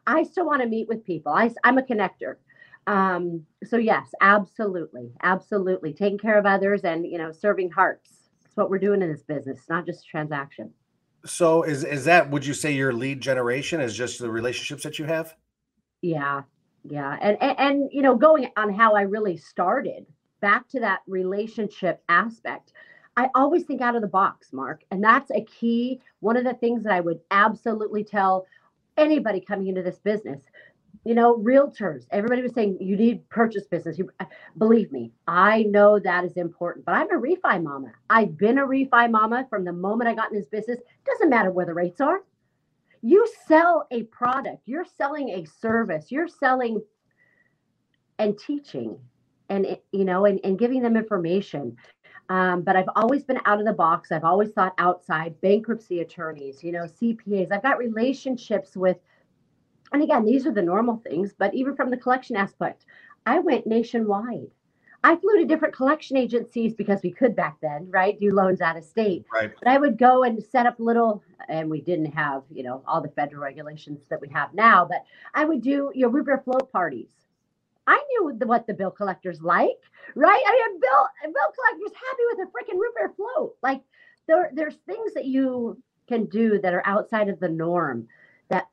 I 0.06 0.23
still 0.23 0.47
want 0.47 0.62
to 0.62 0.69
meet 0.69 0.88
with 0.88 1.05
people. 1.05 1.32
I, 1.32 1.50
I'm 1.64 1.79
a 1.79 1.82
connector. 1.82 2.37
Um, 2.87 3.44
so 3.64 3.76
yes, 3.76 4.08
absolutely, 4.20 5.12
absolutely, 5.23 5.93
taking 5.93 6.19
care 6.19 6.38
of 6.38 6.47
others 6.47 6.82
and 6.82 7.06
you 7.06 7.19
know, 7.19 7.32
serving 7.32 7.70
hearts. 7.70 8.31
That's 8.43 8.56
what 8.56 8.70
we're 8.70 8.79
doing 8.79 9.02
in 9.02 9.11
this 9.11 9.23
business, 9.23 9.61
not 9.69 9.87
just 9.87 10.08
transaction. 10.08 10.73
So 11.25 11.62
is 11.62 11.85
is 11.85 12.05
that 12.06 12.31
would 12.31 12.47
you 12.47 12.55
say 12.55 12.73
your 12.73 12.93
lead 12.93 13.20
generation 13.20 13.81
is 13.81 13.94
just 13.94 14.19
the 14.19 14.31
relationships 14.31 14.82
that 14.82 14.99
you 14.99 15.05
have? 15.05 15.37
Yeah, 16.02 16.43
yeah, 16.85 17.19
and, 17.20 17.37
and 17.43 17.58
and 17.58 17.91
you 17.93 18.02
know, 18.02 18.17
going 18.17 18.49
on 18.56 18.73
how 18.73 18.94
I 18.94 19.02
really 19.02 19.37
started 19.37 20.06
back 20.41 20.69
to 20.70 20.81
that 20.81 21.00
relationship 21.06 22.02
aspect. 22.08 22.73
I 23.17 23.29
always 23.35 23.64
think 23.64 23.82
out 23.82 23.97
of 23.97 24.02
the 24.02 24.08
box, 24.08 24.52
Mark, 24.52 24.82
and 24.91 25.05
that's 25.05 25.31
a 25.31 25.44
key. 25.44 26.00
One 26.20 26.37
of 26.37 26.44
the 26.44 26.55
things 26.55 26.82
that 26.85 26.93
I 26.93 27.00
would 27.00 27.20
absolutely 27.31 28.02
tell 28.02 28.47
anybody 29.00 29.41
coming 29.41 29.69
into 29.69 29.82
this 29.82 29.99
business. 29.99 30.41
You 31.05 31.14
know, 31.14 31.37
realtors. 31.38 32.05
Everybody 32.11 32.43
was 32.43 32.52
saying 32.55 32.79
you 32.81 32.97
need 32.97 33.29
purchase 33.31 33.64
business. 33.67 33.99
You 33.99 34.11
uh, 34.20 34.26
believe 34.58 34.93
me, 34.93 35.12
I 35.26 35.62
know 35.64 35.99
that 35.99 36.25
is 36.25 36.37
important. 36.37 36.85
But 36.85 36.97
I'm 36.97 37.11
a 37.11 37.20
refi 37.20 37.62
mama. 37.62 37.93
I've 38.11 38.37
been 38.37 38.58
a 38.58 38.67
refi 38.67 39.11
mama 39.11 39.47
from 39.49 39.64
the 39.64 39.73
moment 39.73 40.11
I 40.11 40.14
got 40.14 40.31
in 40.31 40.38
this 40.38 40.49
business. 40.49 40.79
Doesn't 41.06 41.31
matter 41.31 41.50
where 41.50 41.67
the 41.67 41.75
rates 41.75 42.02
are 42.02 42.20
you 43.02 43.26
sell 43.47 43.87
a 43.91 44.02
product 44.05 44.58
you're 44.67 44.85
selling 44.99 45.31
a 45.31 45.44
service 45.47 46.11
you're 46.11 46.29
selling 46.29 46.81
and 48.19 48.38
teaching 48.38 48.99
and 49.49 49.79
you 49.93 50.05
know 50.05 50.26
and, 50.26 50.41
and 50.44 50.58
giving 50.58 50.82
them 50.82 50.97
information 50.97 51.76
um, 52.30 52.62
but 52.62 52.76
i've 52.76 52.88
always 52.96 53.22
been 53.24 53.40
out 53.44 53.60
of 53.60 53.66
the 53.66 53.72
box. 53.72 54.10
I've 54.10 54.24
always 54.24 54.50
thought 54.52 54.74
outside 54.78 55.38
bankruptcy 55.42 56.00
attorneys 56.00 56.64
you 56.64 56.72
know 56.72 56.84
cpas 56.84 57.52
i've 57.52 57.62
got 57.62 57.76
relationships 57.78 58.74
with 58.74 58.96
and 59.92 60.02
again 60.02 60.24
these 60.24 60.46
are 60.46 60.52
the 60.52 60.62
normal 60.62 60.96
things 61.06 61.34
but 61.36 61.52
even 61.54 61.76
from 61.76 61.90
the 61.90 61.96
collection 61.98 62.36
aspect 62.36 62.86
i 63.26 63.38
went 63.38 63.66
nationwide. 63.66 64.50
I 65.02 65.16
flew 65.16 65.38
to 65.38 65.46
different 65.46 65.74
collection 65.74 66.16
agencies 66.18 66.74
because 66.74 67.00
we 67.02 67.10
could 67.10 67.34
back 67.34 67.56
then 67.62 67.90
right? 67.90 68.18
Do 68.18 68.34
loans 68.34 68.60
out 68.60 68.76
of 68.76 68.84
state. 68.84 69.24
Right. 69.32 69.50
but 69.58 69.68
I 69.68 69.78
would 69.78 69.96
go 69.98 70.24
and 70.24 70.42
set 70.42 70.66
up 70.66 70.76
little, 70.78 71.22
and 71.48 71.70
we 71.70 71.80
didn't 71.80 72.12
have, 72.12 72.42
you 72.50 72.62
know, 72.62 72.82
all 72.86 73.00
the 73.00 73.08
federal 73.08 73.42
regulations 73.42 74.02
that 74.10 74.20
we 74.20 74.28
have 74.28 74.52
now, 74.52 74.84
but 74.84 75.04
I 75.34 75.44
would 75.44 75.62
do 75.62 75.90
your 75.94 76.10
root 76.10 76.26
beer 76.26 76.42
float 76.44 76.70
parties. 76.70 77.08
I 77.90 78.02
knew 78.08 78.38
what 78.46 78.66
the 78.66 78.75
bill 78.75 78.90
collectors 78.90 79.40
like, 79.40 79.81
right? 80.14 80.42
I 80.46 80.52
mean, 80.52 80.81
bill 80.81 81.32
bill 81.32 81.52
collectors 81.54 81.96
happy 81.96 82.22
with 82.31 82.46
a 82.46 82.50
freaking 82.50 82.78
root 82.78 82.94
beer 82.96 83.12
float. 83.16 83.56
Like 83.62 83.82
there, 84.28 84.50
there's 84.54 84.76
things 84.87 85.14
that 85.14 85.25
you 85.25 85.82
can 86.08 86.26
do 86.26 86.60
that 86.60 86.75
are 86.75 86.87
outside 86.87 87.28
of 87.28 87.40
the 87.40 87.49
norm 87.49 88.06
that 88.49 88.68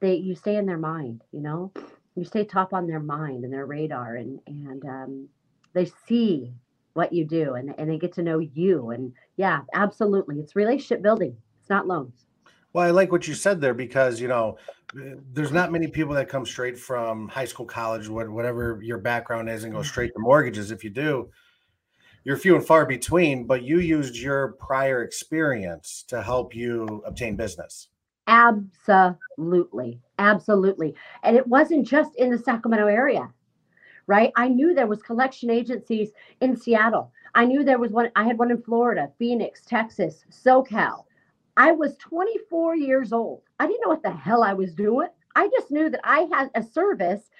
they 0.00 0.14
you 0.14 0.34
stay 0.34 0.56
in 0.56 0.66
their 0.66 0.78
mind. 0.78 1.22
You 1.32 1.40
know, 1.40 1.72
you 2.14 2.24
stay 2.24 2.44
top 2.44 2.72
on 2.72 2.86
their 2.86 3.00
mind 3.00 3.44
and 3.44 3.52
their 3.52 3.66
radar, 3.66 4.14
and 4.14 4.38
and 4.46 4.84
um, 4.84 5.28
they 5.72 5.90
see 6.06 6.52
what 6.94 7.12
you 7.12 7.24
do 7.24 7.54
and, 7.54 7.74
and 7.78 7.88
they 7.88 7.98
get 7.98 8.12
to 8.12 8.22
know 8.22 8.38
you 8.38 8.90
and 8.90 9.12
yeah 9.36 9.60
absolutely 9.74 10.40
it's 10.40 10.56
relationship 10.56 11.02
building 11.02 11.36
it's 11.60 11.70
not 11.70 11.86
loans 11.86 12.26
Well, 12.72 12.86
I 12.86 12.90
like 12.90 13.10
what 13.10 13.26
you 13.26 13.34
said 13.34 13.60
there 13.60 13.74
because 13.74 14.20
you 14.20 14.28
know 14.28 14.56
eh, 14.96 15.14
there's 15.32 15.52
not 15.52 15.72
many 15.72 15.88
people 15.88 16.14
that 16.14 16.28
come 16.28 16.46
straight 16.46 16.78
from 16.78 17.28
high 17.28 17.44
school, 17.44 17.66
college, 17.66 18.08
whatever 18.08 18.80
your 18.82 18.98
background 18.98 19.50
is, 19.50 19.64
and 19.64 19.72
go 19.72 19.82
straight 19.82 20.12
to 20.14 20.20
mortgages. 20.20 20.70
If 20.70 20.84
you 20.84 20.90
do, 20.90 21.30
you're 22.24 22.36
few 22.36 22.54
and 22.54 22.64
far 22.64 22.86
between. 22.86 23.46
But 23.46 23.62
you 23.64 23.80
used 23.80 24.16
your 24.16 24.52
prior 24.52 25.02
experience 25.02 26.04
to 26.08 26.22
help 26.22 26.54
you 26.54 27.02
obtain 27.06 27.36
business. 27.36 27.88
absolutely 28.26 30.00
absolutely 30.18 30.94
and 31.24 31.36
it 31.36 31.46
wasn't 31.46 31.86
just 31.86 32.14
in 32.16 32.30
the 32.30 32.38
sacramento 32.38 32.86
area 32.86 33.28
right 34.06 34.30
i 34.36 34.46
knew 34.46 34.72
there 34.72 34.86
was 34.86 35.02
collection 35.02 35.50
agencies 35.50 36.10
in 36.40 36.56
seattle 36.56 37.10
i 37.34 37.44
knew 37.44 37.64
there 37.64 37.78
was 37.78 37.90
one 37.90 38.10
i 38.14 38.22
had 38.22 38.38
one 38.38 38.50
in 38.50 38.62
florida 38.62 39.10
phoenix 39.18 39.62
texas 39.64 40.24
socal 40.30 41.04
i 41.56 41.72
was 41.72 41.96
24 41.98 42.76
years 42.76 43.12
old 43.12 43.42
i 43.58 43.66
didn't 43.66 43.80
know 43.82 43.88
what 43.88 44.02
the 44.02 44.10
hell 44.10 44.42
i 44.42 44.52
was 44.52 44.74
doing 44.74 45.08
i 45.36 45.48
just 45.48 45.70
knew 45.70 45.90
that 45.90 46.00
i 46.04 46.26
had 46.32 46.50
a 46.54 46.62
service 46.62 47.30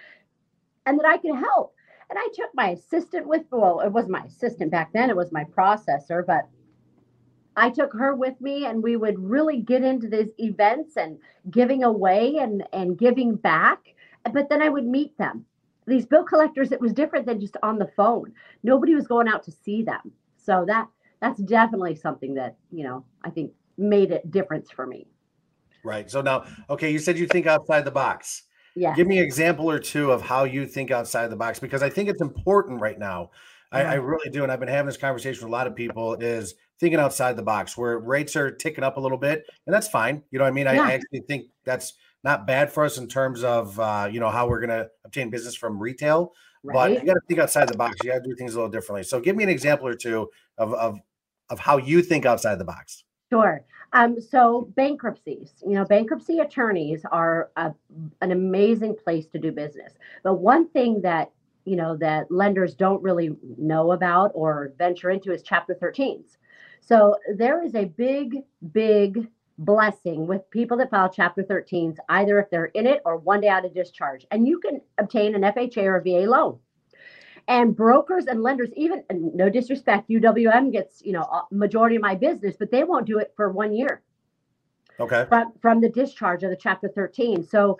and 0.86 0.98
that 0.98 1.06
i 1.06 1.16
could 1.16 1.34
help 1.34 1.74
and 2.08 2.18
i 2.18 2.28
took 2.34 2.50
my 2.54 2.70
assistant 2.70 3.26
with 3.26 3.42
well 3.50 3.80
it 3.80 3.92
was 3.92 4.08
my 4.08 4.22
assistant 4.24 4.70
back 4.70 4.92
then 4.92 5.10
it 5.10 5.16
was 5.16 5.32
my 5.32 5.44
processor 5.44 6.24
but 6.26 6.48
I 7.56 7.70
took 7.70 7.92
her 7.92 8.14
with 8.14 8.40
me 8.40 8.66
and 8.66 8.82
we 8.82 8.96
would 8.96 9.18
really 9.18 9.58
get 9.60 9.82
into 9.82 10.08
these 10.08 10.30
events 10.38 10.96
and 10.96 11.18
giving 11.50 11.84
away 11.84 12.36
and, 12.38 12.64
and 12.72 12.98
giving 12.98 13.34
back. 13.34 13.94
But 14.32 14.48
then 14.48 14.62
I 14.62 14.68
would 14.68 14.86
meet 14.86 15.16
them. 15.18 15.44
These 15.86 16.06
bill 16.06 16.24
collectors, 16.24 16.72
it 16.72 16.80
was 16.80 16.92
different 16.92 17.26
than 17.26 17.40
just 17.40 17.56
on 17.62 17.78
the 17.78 17.90
phone. 17.96 18.32
Nobody 18.62 18.94
was 18.94 19.06
going 19.06 19.28
out 19.28 19.42
to 19.44 19.50
see 19.50 19.82
them. 19.82 20.12
So 20.36 20.64
that 20.68 20.88
that's 21.20 21.40
definitely 21.42 21.96
something 21.96 22.32
that, 22.34 22.56
you 22.70 22.82
know, 22.82 23.04
I 23.24 23.30
think 23.30 23.52
made 23.80 24.12
a 24.12 24.20
difference 24.28 24.70
for 24.70 24.86
me. 24.86 25.06
Right. 25.84 26.10
So 26.10 26.20
now, 26.20 26.44
okay, 26.68 26.90
you 26.90 26.98
said 26.98 27.18
you 27.18 27.26
think 27.26 27.46
outside 27.46 27.84
the 27.84 27.90
box. 27.90 28.42
Yeah. 28.76 28.94
Give 28.94 29.06
me 29.06 29.18
an 29.18 29.24
example 29.24 29.70
or 29.70 29.78
two 29.78 30.12
of 30.12 30.22
how 30.22 30.44
you 30.44 30.66
think 30.66 30.90
outside 30.90 31.28
the 31.28 31.36
box 31.36 31.58
because 31.58 31.82
I 31.82 31.90
think 31.90 32.08
it's 32.08 32.20
important 32.20 32.80
right 32.80 32.98
now. 32.98 33.30
I, 33.72 33.82
I, 33.82 33.94
really 33.94 34.28
do. 34.30 34.42
And 34.42 34.50
I've 34.50 34.58
been 34.58 34.68
having 34.68 34.86
this 34.86 34.96
conversation 34.96 35.44
with 35.44 35.48
a 35.48 35.52
lot 35.52 35.68
of 35.68 35.76
people 35.76 36.14
is 36.14 36.54
thinking 36.80 36.98
outside 36.98 37.36
the 37.36 37.42
box 37.42 37.76
where 37.76 37.98
rates 37.98 38.34
are 38.34 38.50
ticking 38.50 38.82
up 38.82 38.96
a 38.96 39.00
little 39.00 39.18
bit. 39.18 39.44
And 39.66 39.72
that's 39.72 39.86
fine. 39.86 40.22
You 40.32 40.38
know 40.38 40.44
what 40.44 40.50
I 40.50 40.52
mean? 40.52 40.66
Yeah. 40.66 40.82
I, 40.82 40.88
I, 40.88 40.92
actually 40.94 41.20
think 41.20 41.46
that's 41.64 41.94
not 42.24 42.48
bad 42.48 42.72
for 42.72 42.84
us 42.84 42.98
in 42.98 43.06
terms 43.06 43.44
of, 43.44 43.78
uh, 43.78 44.08
you 44.10 44.18
know, 44.18 44.28
how 44.28 44.48
we're 44.48 44.60
going 44.60 44.70
to 44.70 44.88
obtain 45.04 45.30
business 45.30 45.54
from 45.54 45.78
retail. 45.78 46.32
Right. 46.64 46.74
But 46.74 47.00
you 47.00 47.06
got 47.06 47.14
to 47.14 47.20
think 47.28 47.38
outside 47.38 47.68
the 47.68 47.76
box. 47.76 47.96
You 48.02 48.10
got 48.10 48.24
to 48.24 48.28
do 48.28 48.34
things 48.34 48.54
a 48.54 48.56
little 48.56 48.70
differently. 48.70 49.04
So 49.04 49.20
give 49.20 49.36
me 49.36 49.44
an 49.44 49.50
example 49.50 49.86
or 49.86 49.94
two 49.94 50.28
of, 50.58 50.74
of, 50.74 50.98
of 51.48 51.60
how 51.60 51.76
you 51.76 52.02
think 52.02 52.26
outside 52.26 52.58
the 52.58 52.64
box. 52.64 53.04
Sure. 53.32 53.64
Um, 53.92 54.20
so 54.20 54.72
bankruptcies, 54.76 55.52
you 55.66 55.74
know, 55.74 55.84
bankruptcy 55.84 56.38
attorneys 56.40 57.04
are 57.10 57.50
a, 57.56 57.72
an 58.20 58.32
amazing 58.32 58.96
place 58.96 59.26
to 59.28 59.38
do 59.38 59.52
business. 59.52 59.94
But 60.22 60.34
one 60.34 60.68
thing 60.68 61.00
that 61.02 61.30
you 61.66 61.76
know 61.76 61.96
that 61.98 62.30
lenders 62.30 62.74
don't 62.74 63.02
really 63.02 63.30
know 63.58 63.92
about 63.92 64.32
or 64.34 64.72
venture 64.78 65.10
into 65.10 65.30
is 65.30 65.42
chapter 65.42 65.74
13s 65.74 66.38
so 66.80 67.14
there 67.36 67.62
is 67.62 67.74
a 67.74 67.84
big 67.84 68.38
big 68.72 69.28
blessing 69.58 70.26
with 70.26 70.48
people 70.50 70.78
that 70.78 70.90
file 70.90 71.10
chapter 71.10 71.42
13s 71.42 71.98
either 72.08 72.38
if 72.40 72.48
they're 72.50 72.66
in 72.66 72.86
it 72.86 73.02
or 73.04 73.18
one 73.18 73.42
day 73.42 73.48
out 73.48 73.66
of 73.66 73.74
discharge 73.74 74.26
and 74.30 74.48
you 74.48 74.58
can 74.58 74.80
obtain 74.96 75.34
an 75.34 75.42
fha 75.42 75.76
or 75.84 76.00
va 76.00 76.26
loan 76.30 76.58
and 77.48 77.76
brokers 77.76 78.26
and 78.26 78.42
lenders 78.42 78.70
even 78.76 79.02
no 79.10 79.48
disrespect 79.48 80.08
uwm 80.08 80.72
gets 80.72 81.02
you 81.04 81.12
know 81.12 81.46
majority 81.50 81.96
of 81.96 82.02
my 82.02 82.14
business 82.14 82.56
but 82.58 82.70
they 82.70 82.84
won't 82.84 83.06
do 83.06 83.18
it 83.18 83.32
for 83.36 83.50
one 83.50 83.72
year 83.72 84.02
okay 84.98 85.24
from, 85.28 85.52
from 85.60 85.80
the 85.80 85.88
discharge 85.88 86.42
of 86.42 86.50
the 86.50 86.56
chapter 86.56 86.88
13 86.88 87.44
so 87.46 87.78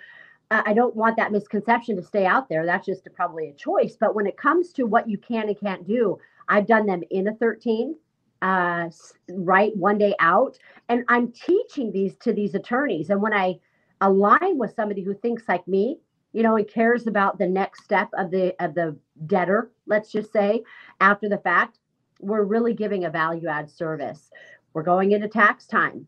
I 0.51 0.73
don't 0.73 0.97
want 0.97 1.17
that 1.17 1.31
misconception 1.31 1.95
to 1.95 2.03
stay 2.03 2.27
out 2.27 2.49
there. 2.49 2.67
That's 2.67 2.85
just 2.85 3.07
a, 3.07 3.11
probably 3.11 3.49
a 3.49 3.53
choice. 3.53 3.97
But 3.99 4.17
when 4.17 4.27
it 4.27 4.37
comes 4.37 4.73
to 4.73 4.83
what 4.83 5.09
you 5.09 5.17
can 5.17 5.47
and 5.49 5.59
can't 5.59 5.87
do, 5.87 6.19
I've 6.49 6.67
done 6.67 6.87
them 6.87 7.05
in 7.11 7.29
a 7.29 7.35
13, 7.35 7.95
uh, 8.43 8.89
right 9.29 9.77
one 9.77 9.97
day 9.97 10.15
out, 10.19 10.59
and 10.89 11.05
I'm 11.09 11.31
teaching 11.31 11.93
these 11.93 12.17
to 12.17 12.33
these 12.33 12.57
attorneys. 12.57 13.11
And 13.11 13.23
when 13.23 13.33
I 13.33 13.61
align 14.01 14.59
with 14.59 14.75
somebody 14.75 15.03
who 15.03 15.15
thinks 15.15 15.45
like 15.47 15.67
me, 15.69 15.99
you 16.33 16.43
know, 16.43 16.57
and 16.57 16.69
cares 16.69 17.07
about 17.07 17.39
the 17.39 17.47
next 17.47 17.85
step 17.85 18.09
of 18.17 18.31
the 18.31 18.55
of 18.63 18.75
the 18.75 18.97
debtor, 19.27 19.71
let's 19.87 20.13
just 20.13 20.33
say, 20.33 20.63
after 21.01 21.29
the 21.29 21.39
fact, 21.39 21.79
we're 22.21 22.45
really 22.45 22.75
giving 22.75 23.05
a 23.05 23.11
value 23.11 23.49
add 23.49 23.71
service. 23.71 24.31
We're 24.73 24.83
going 24.83 25.13
into 25.13 25.29
tax 25.29 25.67
time. 25.67 26.07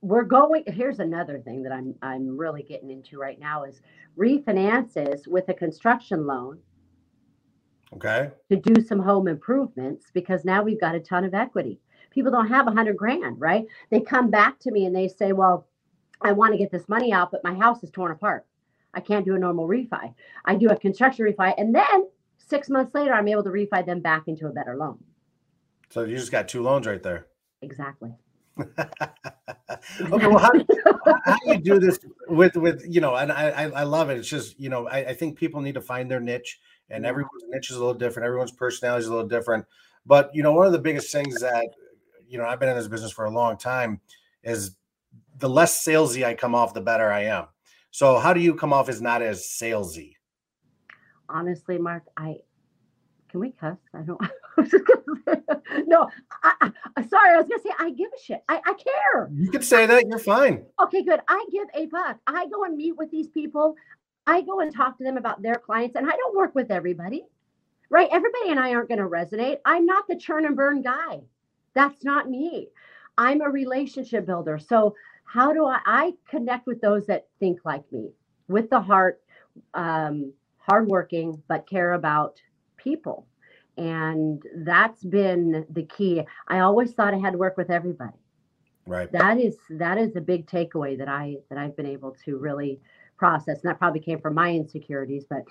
We're 0.00 0.24
going 0.24 0.64
here's 0.66 1.00
another 1.00 1.40
thing 1.40 1.62
that 1.62 1.72
i'm 1.72 1.94
i'm 2.02 2.36
really 2.36 2.62
getting 2.62 2.90
into 2.90 3.18
right 3.18 3.40
now 3.40 3.64
is 3.64 3.80
refinances 4.16 5.26
with 5.26 5.48
a 5.48 5.54
construction 5.54 6.26
loan 6.26 6.58
okay. 7.94 8.30
to 8.50 8.56
do 8.56 8.80
some 8.82 9.00
home 9.00 9.26
improvements 9.26 10.06
because 10.12 10.44
now 10.44 10.62
we've 10.62 10.80
got 10.80 10.94
a 10.94 11.00
ton 11.00 11.24
of 11.24 11.34
equity. 11.34 11.80
People 12.10 12.30
don't 12.30 12.48
have 12.48 12.68
a 12.68 12.72
hundred 12.72 12.96
grand 12.96 13.40
right? 13.40 13.66
They 13.90 14.00
come 14.00 14.30
back 14.30 14.60
to 14.60 14.70
me 14.70 14.84
and 14.84 14.94
they 14.94 15.08
say 15.08 15.32
well 15.32 15.66
i 16.20 16.32
want 16.32 16.52
to 16.52 16.58
get 16.58 16.70
this 16.70 16.88
money 16.88 17.12
out 17.12 17.30
but 17.30 17.44
my 17.44 17.54
house 17.54 17.82
is 17.82 17.90
torn 17.90 18.12
apart 18.12 18.46
i 18.96 19.00
can't 19.00 19.24
do 19.24 19.34
a 19.34 19.38
normal 19.38 19.68
refi 19.68 20.12
i 20.44 20.54
do 20.54 20.68
a 20.68 20.76
construction 20.76 21.26
refi 21.26 21.54
and 21.58 21.74
then 21.74 22.08
six 22.38 22.68
months 22.68 22.94
later 22.94 23.12
i'm 23.12 23.28
able 23.28 23.44
to 23.44 23.50
refi 23.50 23.84
them 23.86 24.00
back 24.00 24.24
into 24.26 24.46
a 24.46 24.50
better 24.50 24.76
loan 24.76 24.98
so 25.90 26.02
you 26.02 26.16
just 26.16 26.32
got 26.32 26.48
two 26.48 26.62
loans 26.62 26.86
right 26.86 27.02
there 27.02 27.26
exactly 27.62 28.12
okay, 28.78 30.26
well, 30.26 30.38
how, 30.38 30.50
how 31.24 31.36
do 31.44 31.52
you 31.52 31.58
do 31.58 31.78
this 31.78 31.98
with 32.28 32.56
with 32.56 32.82
you 32.88 33.02
know? 33.02 33.14
And 33.14 33.30
I 33.30 33.50
I 33.64 33.82
love 33.82 34.08
it. 34.08 34.16
It's 34.16 34.28
just 34.28 34.58
you 34.58 34.70
know 34.70 34.88
I, 34.88 35.08
I 35.10 35.14
think 35.14 35.36
people 35.36 35.60
need 35.60 35.74
to 35.74 35.82
find 35.82 36.10
their 36.10 36.20
niche, 36.20 36.58
and 36.88 37.04
everyone's 37.04 37.42
niche 37.50 37.70
is 37.70 37.76
a 37.76 37.80
little 37.80 37.94
different. 37.94 38.26
Everyone's 38.26 38.52
personality 38.52 39.00
is 39.00 39.08
a 39.08 39.10
little 39.10 39.28
different. 39.28 39.66
But 40.06 40.30
you 40.32 40.42
know, 40.42 40.52
one 40.52 40.66
of 40.66 40.72
the 40.72 40.78
biggest 40.78 41.12
things 41.12 41.40
that 41.40 41.68
you 42.26 42.38
know 42.38 42.44
I've 42.44 42.58
been 42.58 42.70
in 42.70 42.76
this 42.76 42.88
business 42.88 43.12
for 43.12 43.26
a 43.26 43.30
long 43.30 43.58
time 43.58 44.00
is 44.42 44.74
the 45.36 45.50
less 45.50 45.84
salesy 45.84 46.24
I 46.24 46.34
come 46.34 46.54
off, 46.54 46.72
the 46.72 46.80
better 46.80 47.12
I 47.12 47.24
am. 47.24 47.46
So, 47.96 48.18
how 48.18 48.34
do 48.34 48.40
you 48.40 48.54
come 48.54 48.74
off 48.74 48.90
as 48.90 49.00
not 49.00 49.22
as 49.22 49.44
salesy? 49.44 50.16
Honestly, 51.30 51.78
Mark, 51.78 52.02
I 52.14 52.40
can 53.30 53.40
we 53.40 53.52
cuss? 53.52 53.78
I 53.94 54.02
don't. 54.02 54.20
no, 55.86 56.06
I, 56.42 56.52
I, 56.60 56.72
uh, 56.94 57.08
sorry. 57.08 57.32
I 57.32 57.38
was 57.38 57.48
gonna 57.48 57.62
say 57.62 57.70
I 57.78 57.88
give 57.92 58.10
a 58.14 58.22
shit. 58.22 58.44
I, 58.50 58.60
I 58.66 58.74
care. 58.74 59.30
You 59.32 59.50
can 59.50 59.62
say 59.62 59.86
that. 59.86 60.06
You're 60.06 60.18
fine. 60.18 60.66
Okay, 60.78 61.04
good. 61.04 61.20
I 61.26 61.42
give 61.50 61.68
a 61.74 61.88
fuck. 61.88 62.18
I 62.26 62.46
go 62.48 62.64
and 62.64 62.76
meet 62.76 62.98
with 62.98 63.10
these 63.10 63.28
people. 63.28 63.76
I 64.26 64.42
go 64.42 64.60
and 64.60 64.74
talk 64.74 64.98
to 64.98 65.04
them 65.04 65.16
about 65.16 65.40
their 65.40 65.54
clients, 65.54 65.96
and 65.96 66.06
I 66.06 66.14
don't 66.14 66.36
work 66.36 66.54
with 66.54 66.70
everybody. 66.70 67.24
Right? 67.88 68.10
Everybody 68.12 68.50
and 68.50 68.60
I 68.60 68.74
aren't 68.74 68.88
going 68.88 69.00
to 69.00 69.08
resonate. 69.08 69.60
I'm 69.64 69.86
not 69.86 70.06
the 70.06 70.16
churn 70.16 70.44
and 70.44 70.54
burn 70.54 70.82
guy. 70.82 71.22
That's 71.72 72.04
not 72.04 72.28
me. 72.28 72.68
I'm 73.16 73.40
a 73.40 73.48
relationship 73.48 74.26
builder. 74.26 74.58
So 74.58 74.94
how 75.26 75.52
do 75.52 75.66
I? 75.66 75.80
I 75.84 76.12
connect 76.28 76.66
with 76.66 76.80
those 76.80 77.06
that 77.06 77.26
think 77.38 77.60
like 77.64 77.84
me, 77.92 78.10
with 78.48 78.70
the 78.70 78.80
heart, 78.80 79.20
um, 79.74 80.32
hardworking, 80.58 81.42
but 81.48 81.68
care 81.68 81.92
about 81.92 82.40
people. 82.76 83.26
And 83.76 84.42
that's 84.58 85.04
been 85.04 85.66
the 85.70 85.82
key. 85.82 86.22
I 86.48 86.60
always 86.60 86.92
thought 86.92 87.12
i 87.12 87.18
had 87.18 87.32
to 87.32 87.38
work 87.38 87.56
with 87.56 87.70
everybody. 87.70 88.16
Right. 88.86 89.10
That 89.12 89.38
is 89.38 89.56
that 89.70 89.98
is 89.98 90.16
a 90.16 90.20
big 90.20 90.46
takeaway 90.46 90.96
that 90.96 91.08
i 91.08 91.36
that 91.50 91.58
i've 91.58 91.76
been 91.76 91.86
able 91.86 92.16
to 92.24 92.38
really 92.38 92.80
process. 93.18 93.60
And 93.62 93.70
that 93.70 93.78
probably 93.78 94.00
came 94.00 94.20
from 94.20 94.34
my 94.34 94.52
insecurities 94.52 95.24
but 95.28 95.42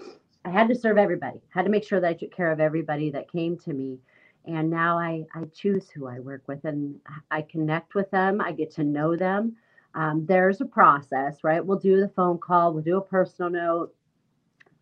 i 0.46 0.50
had 0.50 0.67
to 0.70 0.75
serve 0.75 0.98
everybody. 0.98 1.39
Had 1.50 1.65
to 1.65 1.70
make 1.70 1.84
sure 1.84 2.00
that 2.00 2.10
i 2.10 2.13
took 2.13 2.34
care 2.36 2.51
of 2.51 2.60
everybody 2.60 3.12
that 3.12 3.32
came 3.32 3.58
to 3.60 3.74
me. 3.74 4.00
And 4.46 4.70
now 4.70 4.98
i 4.98 5.25
i 5.36 5.44
choose 5.53 5.89
who 5.89 6.08
i 6.08 6.20
work 6.20 6.44
with 6.48 6.63
and 6.63 6.96
i 7.29 7.41
connect 7.44 7.94
with 7.94 8.10
them. 8.10 8.41
I 8.41 8.53
get 8.53 8.72
to 8.75 8.84
know 8.84 9.15
them 9.15 9.58
um, 9.96 10.25
there's 10.25 10.62
a 10.62 10.66
process 10.66 11.44
right 11.44 11.66
we'll 11.66 11.80
do 11.80 12.00
the 12.00 12.10
phone 12.10 12.38
call 12.38 12.74
we'll 12.74 12.84
do 12.84 12.98
a 12.98 13.02
personal 13.02 13.50
note 13.50 13.94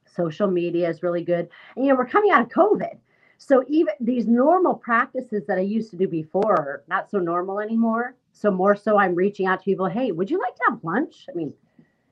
social 0.05 0.47
media 0.47 0.89
is 0.89 1.01
really 1.01 1.23
good 1.23 1.47
and 1.75 1.85
you 1.85 1.91
know 1.91 1.97
we're 1.97 2.05
coming 2.05 2.31
out 2.31 2.41
of 2.41 2.49
covid 2.49 2.97
so 3.45 3.61
even 3.67 3.93
these 3.99 4.25
normal 4.25 4.73
practices 4.73 5.45
that 5.47 5.57
I 5.57 5.61
used 5.61 5.91
to 5.91 5.97
do 5.97 6.07
before 6.07 6.53
are 6.53 6.83
not 6.87 7.11
so 7.11 7.19
normal 7.19 7.59
anymore. 7.59 8.15
So 8.31 8.49
more 8.49 8.73
so 8.73 8.97
I'm 8.97 9.15
reaching 9.15 9.47
out 9.47 9.59
to 9.59 9.65
people, 9.65 9.87
hey, 9.87 10.13
would 10.13 10.31
you 10.31 10.39
like 10.39 10.55
to 10.55 10.63
have 10.69 10.83
lunch? 10.83 11.25
I 11.29 11.33
mean, 11.35 11.53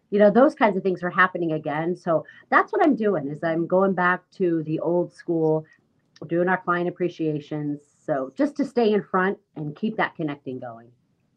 you 0.09 0.19
know, 0.19 0.29
those 0.29 0.53
kinds 0.53 0.75
of 0.75 0.83
things 0.83 1.03
are 1.03 1.09
happening 1.09 1.53
again. 1.53 1.95
So 1.95 2.25
that's 2.49 2.73
what 2.73 2.83
I'm 2.83 2.97
doing 2.97 3.29
is 3.29 3.45
I'm 3.45 3.65
going 3.65 3.93
back 3.93 4.29
to 4.31 4.61
the 4.63 4.81
old 4.81 5.13
school, 5.13 5.65
doing 6.27 6.49
our 6.49 6.57
client 6.57 6.89
appreciations. 6.89 7.79
So 8.05 8.33
just 8.35 8.57
to 8.57 8.65
stay 8.65 8.91
in 8.91 9.01
front 9.01 9.37
and 9.55 9.73
keep 9.73 9.95
that 9.95 10.15
connecting 10.15 10.59
going. 10.59 10.89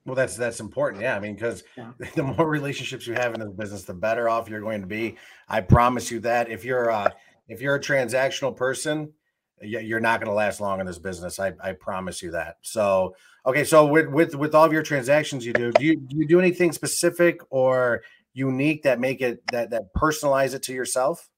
Well, 0.07 0.15
that's 0.15 0.37
that's 0.37 0.61
important. 0.61 1.03
Yeah, 1.03 1.17
I 1.17 1.21
mean, 1.21 1.35
because 1.35 1.65
yeah. 1.77 1.93
the 2.15 2.23
more 2.23 2.49
relationships 2.49 3.07
you 3.07 3.15
have 3.15 3.35
in 3.35 3.41
this 3.41 3.53
business, 3.53 3.85
the 3.85 3.95
better 3.95 4.29
off 4.29 4.49
you're 4.49 4.61
going 4.61 4.83
to 4.83 4.87
be. 4.87 5.17
I 5.49 5.61
promise 5.61 6.11
you 6.11 6.21
that. 6.21 6.51
If 6.51 6.65
you're 6.65 6.91
uh, 6.91 7.11
if 7.49 7.61
you're 7.61 7.77
a 7.77 7.81
transactional 7.81 8.55
person, 8.55 9.13
you're 9.61 10.01
not 10.01 10.21
going 10.21 10.31
to 10.31 10.35
last 10.35 10.61
long 10.61 10.81
in 10.81 10.87
this 10.87 10.99
business. 10.99 11.39
I, 11.39 11.53
I 11.63 11.73
promise 11.73 12.23
you 12.23 12.31
that. 12.33 12.57
So, 12.63 13.15
okay. 13.47 13.65
So 13.65 13.87
with, 13.87 14.09
with, 14.09 14.35
with 14.35 14.55
all 14.55 14.65
of 14.65 14.73
your 14.73 14.83
transactions 14.83 15.45
you 15.45 15.53
do, 15.53 15.73
do 15.73 15.85
you, 15.85 15.97
do 15.97 16.17
you 16.17 16.27
do 16.27 16.39
anything 16.39 16.73
specific 16.73 17.41
or 17.51 18.03
unique 18.33 18.83
that 18.83 18.99
make 18.99 19.21
it 19.21 19.43
that, 19.53 19.71
that 19.71 19.95
personalize 19.95 20.55
it 20.55 20.63
to 20.65 20.73
yourself? 20.73 21.29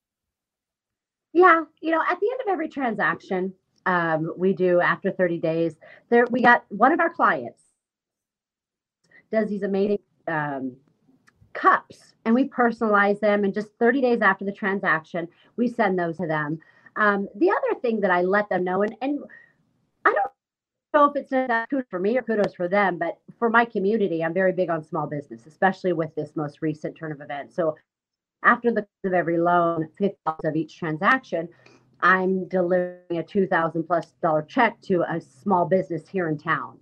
Yeah. 1.32 1.64
You 1.80 1.90
know, 1.90 2.00
at 2.00 2.18
the 2.20 2.28
end 2.30 2.40
of 2.40 2.48
every 2.48 2.68
transaction, 2.68 3.52
um, 3.84 4.32
we 4.36 4.52
do 4.52 4.80
after 4.80 5.12
30 5.12 5.38
days 5.38 5.76
there, 6.08 6.26
we 6.30 6.42
got 6.42 6.64
one 6.68 6.92
of 6.92 6.98
our 6.98 7.10
clients 7.10 7.62
does 9.30 9.48
these 9.48 9.62
amazing, 9.62 9.98
um, 10.28 10.76
cups 11.52 12.14
and 12.26 12.34
we 12.34 12.46
personalize 12.48 13.18
them 13.20 13.44
and 13.44 13.54
just 13.54 13.68
30 13.78 14.02
days 14.02 14.20
after 14.20 14.44
the 14.44 14.52
transaction 14.52 15.26
we 15.56 15.66
send 15.66 15.98
those 15.98 16.18
to 16.18 16.26
them 16.26 16.58
um, 16.96 17.28
the 17.36 17.50
other 17.50 17.80
thing 17.80 18.00
that 18.00 18.10
I 18.10 18.22
let 18.22 18.48
them 18.48 18.64
know, 18.64 18.82
and, 18.82 18.94
and 19.02 19.20
I 20.04 20.12
don't 20.12 20.30
know 20.94 21.10
if 21.10 21.16
it's 21.16 21.30
that 21.30 21.68
kudos 21.68 21.86
for 21.90 21.98
me 21.98 22.16
or 22.16 22.22
kudos 22.22 22.54
for 22.54 22.68
them, 22.68 22.98
but 22.98 23.18
for 23.38 23.50
my 23.50 23.64
community, 23.64 24.24
I'm 24.24 24.34
very 24.34 24.52
big 24.52 24.70
on 24.70 24.82
small 24.82 25.06
business, 25.06 25.46
especially 25.46 25.92
with 25.92 26.14
this 26.14 26.34
most 26.36 26.62
recent 26.62 26.96
turn 26.96 27.12
of 27.12 27.20
events. 27.20 27.54
So 27.54 27.76
after 28.42 28.72
the 28.72 28.86
of 29.04 29.12
every 29.12 29.38
loan, 29.38 29.88
50 29.98 30.16
of 30.44 30.56
each 30.56 30.78
transaction, 30.78 31.48
I'm 32.00 32.48
delivering 32.48 33.18
a 33.18 33.22
2000 33.22 33.84
plus 33.84 34.12
dollar 34.22 34.42
check 34.42 34.80
to 34.82 35.02
a 35.02 35.20
small 35.20 35.66
business 35.66 36.08
here 36.08 36.28
in 36.28 36.38
town. 36.38 36.78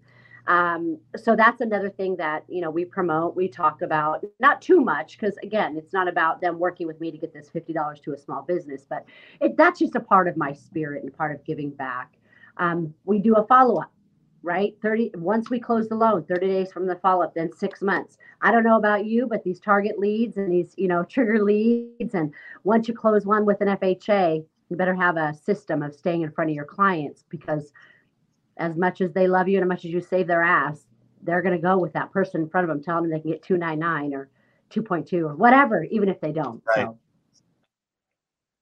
Um, 0.47 0.99
so 1.17 1.35
that's 1.35 1.61
another 1.61 1.89
thing 1.89 2.17
that 2.17 2.45
you 2.49 2.61
know 2.61 2.71
we 2.71 2.85
promote, 2.85 3.35
we 3.35 3.49
talk 3.49 3.83
about, 3.83 4.25
not 4.41 4.61
too 4.61 4.81
much 4.81 5.19
because 5.19 5.37
again, 5.43 5.77
it's 5.77 5.93
not 5.93 6.07
about 6.07 6.41
them 6.41 6.59
working 6.59 6.87
with 6.87 7.01
me 7.01 7.11
to 7.11 7.19
get 7.19 7.33
this 7.33 7.49
fifty 7.49 7.73
dollars 7.73 8.01
to 8.01 8.13
a 8.13 8.19
small 8.19 8.43
business, 8.43 8.85
but 8.89 9.05
it, 9.41 9.57
that's 9.57 9.79
just 9.79 9.95
a 9.95 10.01
part 10.01 10.29
of 10.29 10.37
my 10.37 10.53
spirit 10.53 11.03
and 11.03 11.17
part 11.17 11.35
of 11.35 11.45
giving 11.45 11.71
back. 11.71 12.17
Um, 12.59 12.93
we 13.05 13.19
do 13.19 13.35
a 13.37 13.47
follow 13.47 13.81
up, 13.81 13.91
right? 14.43 14.75
Thirty 14.83 15.11
once 15.17 15.49
we 15.49 15.59
close 15.59 15.89
the 15.89 15.95
loan, 15.95 16.25
thirty 16.25 16.49
days 16.49 16.71
from 16.71 16.87
the 16.87 16.97
follow 16.97 17.25
up, 17.25 17.35
then 17.35 17.51
six 17.51 17.81
months. 17.81 18.19
I 18.43 18.53
don't 18.53 18.65
know 18.65 18.77
about 18.77 19.07
you, 19.07 19.27
but 19.27 19.45
these 19.45 19.61
target 19.61 19.99
leads 19.99 20.37
and 20.37 20.53
these 20.53 20.75
you 20.77 20.89
know 20.89 21.05
trigger 21.09 21.43
leads, 21.43 22.15
and 22.15 22.35
once 22.65 22.87
you 22.87 22.95
close 22.95 23.25
one 23.25 23.47
with 23.47 23.63
an 23.63 23.69
FHA, 23.69 24.45
you 24.69 24.77
better 24.77 24.95
have 24.95 25.17
a 25.17 25.33
system 25.33 25.83
of 25.83 25.95
staying 25.95 26.21
in 26.21 26.31
front 26.31 26.51
of 26.51 26.55
your 26.55 26.65
clients 26.67 27.25
because 27.31 27.73
as 28.56 28.76
much 28.76 29.00
as 29.00 29.12
they 29.12 29.26
love 29.26 29.49
you 29.49 29.58
and 29.58 29.64
as 29.64 29.68
much 29.68 29.84
as 29.84 29.90
you 29.90 30.00
save 30.00 30.26
their 30.26 30.42
ass, 30.42 30.87
they're 31.23 31.42
going 31.42 31.54
to 31.54 31.61
go 31.61 31.78
with 31.78 31.92
that 31.94 32.12
person 32.12 32.42
in 32.42 32.49
front 32.49 32.68
of 32.68 32.68
them, 32.68 32.82
telling 32.82 33.04
them 33.04 33.12
they 33.12 33.20
can 33.20 33.30
get 33.30 33.42
299 33.42 34.14
or 34.14 34.28
2.2 34.70 35.12
or 35.23 35.34
whatever, 35.34 35.84
even 35.84 36.08
if 36.08 36.20
they 36.20 36.32
don't. 36.32 36.62
Right. 36.66 36.87
So, 36.87 36.99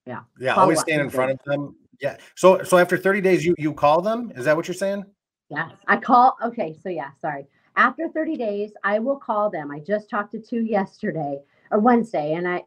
yeah. 0.06 0.20
Yeah. 0.38 0.54
Follow 0.54 0.62
Always 0.62 0.78
up 0.78 0.86
stand 0.86 1.02
in 1.02 1.10
front 1.10 1.32
of 1.32 1.38
them. 1.44 1.76
Yeah. 2.00 2.16
So 2.34 2.62
so 2.62 2.78
after 2.78 2.96
30 2.96 3.20
days, 3.20 3.44
you 3.44 3.54
you 3.58 3.72
call 3.72 4.00
them? 4.00 4.32
Is 4.34 4.44
that 4.46 4.56
what 4.56 4.66
you're 4.66 4.74
saying? 4.74 5.04
Yeah. 5.48 5.70
I 5.86 5.96
call. 5.96 6.36
Okay. 6.42 6.76
So, 6.82 6.88
yeah, 6.88 7.10
sorry. 7.20 7.46
After 7.76 8.08
30 8.08 8.36
days, 8.36 8.72
I 8.84 8.98
will 8.98 9.16
call 9.16 9.50
them. 9.50 9.70
I 9.70 9.78
just 9.78 10.10
talked 10.10 10.32
to 10.32 10.40
two 10.40 10.64
yesterday 10.64 11.40
or 11.70 11.78
Wednesday, 11.78 12.34
and 12.34 12.46
I, 12.46 12.62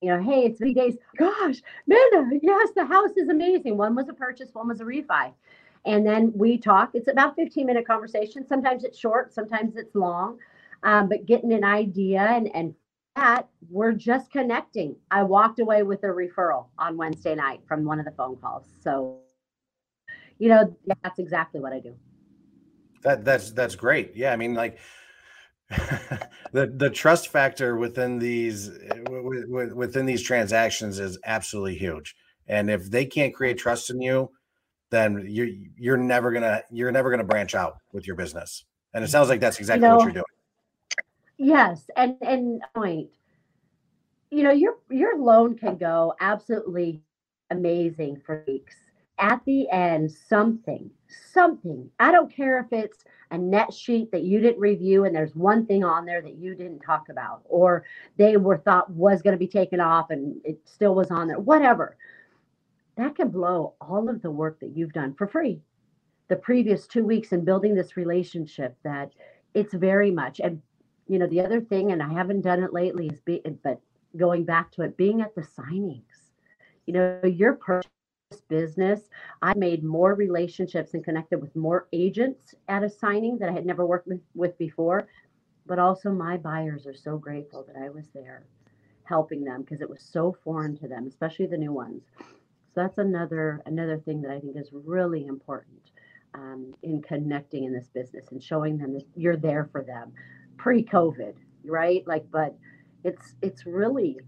you 0.00 0.08
know, 0.08 0.22
hey, 0.22 0.46
it's 0.46 0.58
three 0.58 0.72
days. 0.72 0.96
Gosh, 1.18 1.60
Minda, 1.86 2.30
yes, 2.42 2.70
the 2.74 2.86
house 2.86 3.10
is 3.16 3.28
amazing. 3.28 3.76
One 3.76 3.94
was 3.94 4.08
a 4.08 4.14
purchase, 4.14 4.48
one 4.54 4.68
was 4.68 4.80
a 4.80 4.84
refi. 4.84 5.32
And 5.86 6.06
then 6.06 6.32
we 6.34 6.58
talk. 6.58 6.90
It's 6.94 7.08
about 7.08 7.36
15 7.36 7.66
minute 7.66 7.86
conversation. 7.86 8.46
Sometimes 8.46 8.84
it's 8.84 8.98
short, 8.98 9.32
sometimes 9.32 9.76
it's 9.76 9.94
long. 9.94 10.38
Um, 10.82 11.08
but 11.08 11.26
getting 11.26 11.52
an 11.52 11.64
idea 11.64 12.20
and 12.20 12.54
and 12.54 12.74
that 13.16 13.48
we're 13.68 13.92
just 13.92 14.30
connecting. 14.30 14.96
I 15.10 15.22
walked 15.22 15.58
away 15.58 15.82
with 15.82 16.04
a 16.04 16.08
referral 16.08 16.66
on 16.78 16.96
Wednesday 16.96 17.34
night 17.34 17.60
from 17.66 17.84
one 17.84 17.98
of 17.98 18.04
the 18.04 18.12
phone 18.12 18.36
calls. 18.36 18.66
So, 18.82 19.18
you 20.38 20.48
know, 20.48 20.76
that's 21.02 21.18
exactly 21.18 21.60
what 21.60 21.72
I 21.72 21.80
do. 21.80 21.94
That 23.02 23.24
that's 23.24 23.50
that's 23.52 23.74
great. 23.74 24.12
Yeah, 24.14 24.32
I 24.32 24.36
mean, 24.36 24.54
like 24.54 24.78
the 25.68 26.72
the 26.74 26.90
trust 26.90 27.28
factor 27.28 27.76
within 27.76 28.18
these 28.18 28.70
within 29.74 30.06
these 30.06 30.22
transactions 30.22 30.98
is 30.98 31.18
absolutely 31.24 31.76
huge. 31.76 32.14
And 32.46 32.70
if 32.70 32.90
they 32.90 33.06
can't 33.06 33.34
create 33.34 33.58
trust 33.58 33.90
in 33.90 34.00
you, 34.00 34.30
then 34.90 35.24
you're 35.28 35.48
you're 35.76 35.96
never 35.96 36.32
gonna 36.32 36.62
you're 36.70 36.92
never 36.92 37.10
gonna 37.10 37.24
branch 37.24 37.54
out 37.54 37.78
with 37.92 38.06
your 38.06 38.16
business. 38.16 38.64
And 38.92 39.04
it 39.04 39.08
mm. 39.08 39.10
sounds 39.10 39.28
like 39.28 39.40
that's 39.40 39.58
exactly 39.58 39.88
what 39.88 39.98
know, 39.98 40.02
you're 40.04 40.12
doing. 40.12 40.24
Yes, 41.38 41.88
and 41.96 42.16
and 42.20 42.62
point, 42.74 43.08
you 44.30 44.42
know, 44.42 44.52
your 44.52 44.76
your 44.90 45.18
loan 45.18 45.56
can 45.56 45.76
go 45.76 46.14
absolutely 46.20 47.02
amazing 47.50 48.20
for 48.24 48.44
weeks. 48.46 48.76
At 49.18 49.42
the 49.44 49.68
end, 49.70 50.10
something, 50.10 50.90
something. 51.32 51.90
I 52.00 52.10
don't 52.10 52.34
care 52.34 52.58
if 52.58 52.72
it's 52.72 53.04
a 53.30 53.38
net 53.38 53.72
sheet 53.72 54.10
that 54.12 54.22
you 54.22 54.40
didn't 54.40 54.60
review 54.60 55.04
and 55.04 55.14
there's 55.14 55.34
one 55.36 55.66
thing 55.66 55.84
on 55.84 56.04
there 56.04 56.22
that 56.22 56.36
you 56.36 56.54
didn't 56.54 56.80
talk 56.80 57.08
about, 57.10 57.42
or 57.44 57.84
they 58.16 58.36
were 58.36 58.58
thought 58.58 58.90
was 58.90 59.22
going 59.22 59.32
to 59.32 59.38
be 59.38 59.46
taken 59.46 59.78
off 59.78 60.10
and 60.10 60.40
it 60.44 60.58
still 60.64 60.94
was 60.94 61.10
on 61.10 61.28
there, 61.28 61.38
whatever. 61.38 61.96
That 63.00 63.16
can 63.16 63.30
blow 63.30 63.72
all 63.80 64.10
of 64.10 64.20
the 64.20 64.30
work 64.30 64.60
that 64.60 64.76
you've 64.76 64.92
done 64.92 65.14
for 65.14 65.26
free. 65.26 65.62
The 66.28 66.36
previous 66.36 66.86
two 66.86 67.02
weeks 67.02 67.32
in 67.32 67.46
building 67.46 67.74
this 67.74 67.96
relationship 67.96 68.76
that 68.84 69.12
it's 69.54 69.72
very 69.72 70.10
much 70.10 70.38
and 70.38 70.60
you 71.08 71.18
know 71.18 71.26
the 71.26 71.40
other 71.40 71.60
thing 71.60 71.92
and 71.92 72.02
i 72.02 72.12
haven't 72.12 72.42
done 72.42 72.62
it 72.62 72.72
lately 72.72 73.08
is 73.08 73.20
be 73.20 73.42
but 73.64 73.80
going 74.16 74.44
back 74.44 74.70
to 74.70 74.82
it 74.82 74.96
being 74.96 75.22
at 75.22 75.34
the 75.34 75.40
signings 75.40 76.30
you 76.86 76.92
know 76.92 77.20
your 77.24 77.54
purchase 77.54 77.90
business 78.48 79.08
i 79.42 79.52
made 79.54 79.82
more 79.82 80.14
relationships 80.14 80.94
and 80.94 81.02
connected 81.02 81.40
with 81.40 81.56
more 81.56 81.88
agents 81.92 82.54
at 82.68 82.84
a 82.84 82.88
signing 82.88 83.36
that 83.38 83.48
i 83.48 83.52
had 83.52 83.66
never 83.66 83.84
worked 83.84 84.06
with, 84.06 84.20
with 84.36 84.56
before 84.56 85.08
but 85.66 85.80
also 85.80 86.10
my 86.10 86.36
buyers 86.36 86.86
are 86.86 86.94
so 86.94 87.18
grateful 87.18 87.64
that 87.64 87.82
i 87.82 87.88
was 87.88 88.06
there 88.14 88.44
helping 89.02 89.42
them 89.42 89.62
because 89.62 89.80
it 89.80 89.90
was 89.90 90.00
so 90.00 90.36
foreign 90.44 90.76
to 90.76 90.86
them 90.86 91.08
especially 91.08 91.46
the 91.46 91.56
new 91.56 91.72
ones 91.72 92.02
so 92.74 92.82
that's 92.82 92.98
another 92.98 93.62
another 93.66 93.98
thing 93.98 94.22
that 94.22 94.30
i 94.30 94.40
think 94.40 94.56
is 94.56 94.70
really 94.72 95.26
important 95.26 95.90
um, 96.34 96.74
in 96.82 97.02
connecting 97.02 97.64
in 97.64 97.72
this 97.72 97.88
business 97.88 98.26
and 98.30 98.42
showing 98.42 98.78
them 98.78 98.94
that 98.94 99.04
you're 99.16 99.36
there 99.36 99.68
for 99.72 99.82
them 99.82 100.12
pre-COVID, 100.60 101.34
right? 101.64 102.06
Like, 102.06 102.30
but 102.30 102.54
it's 103.02 103.34
it's 103.42 103.66
really 103.66 104.18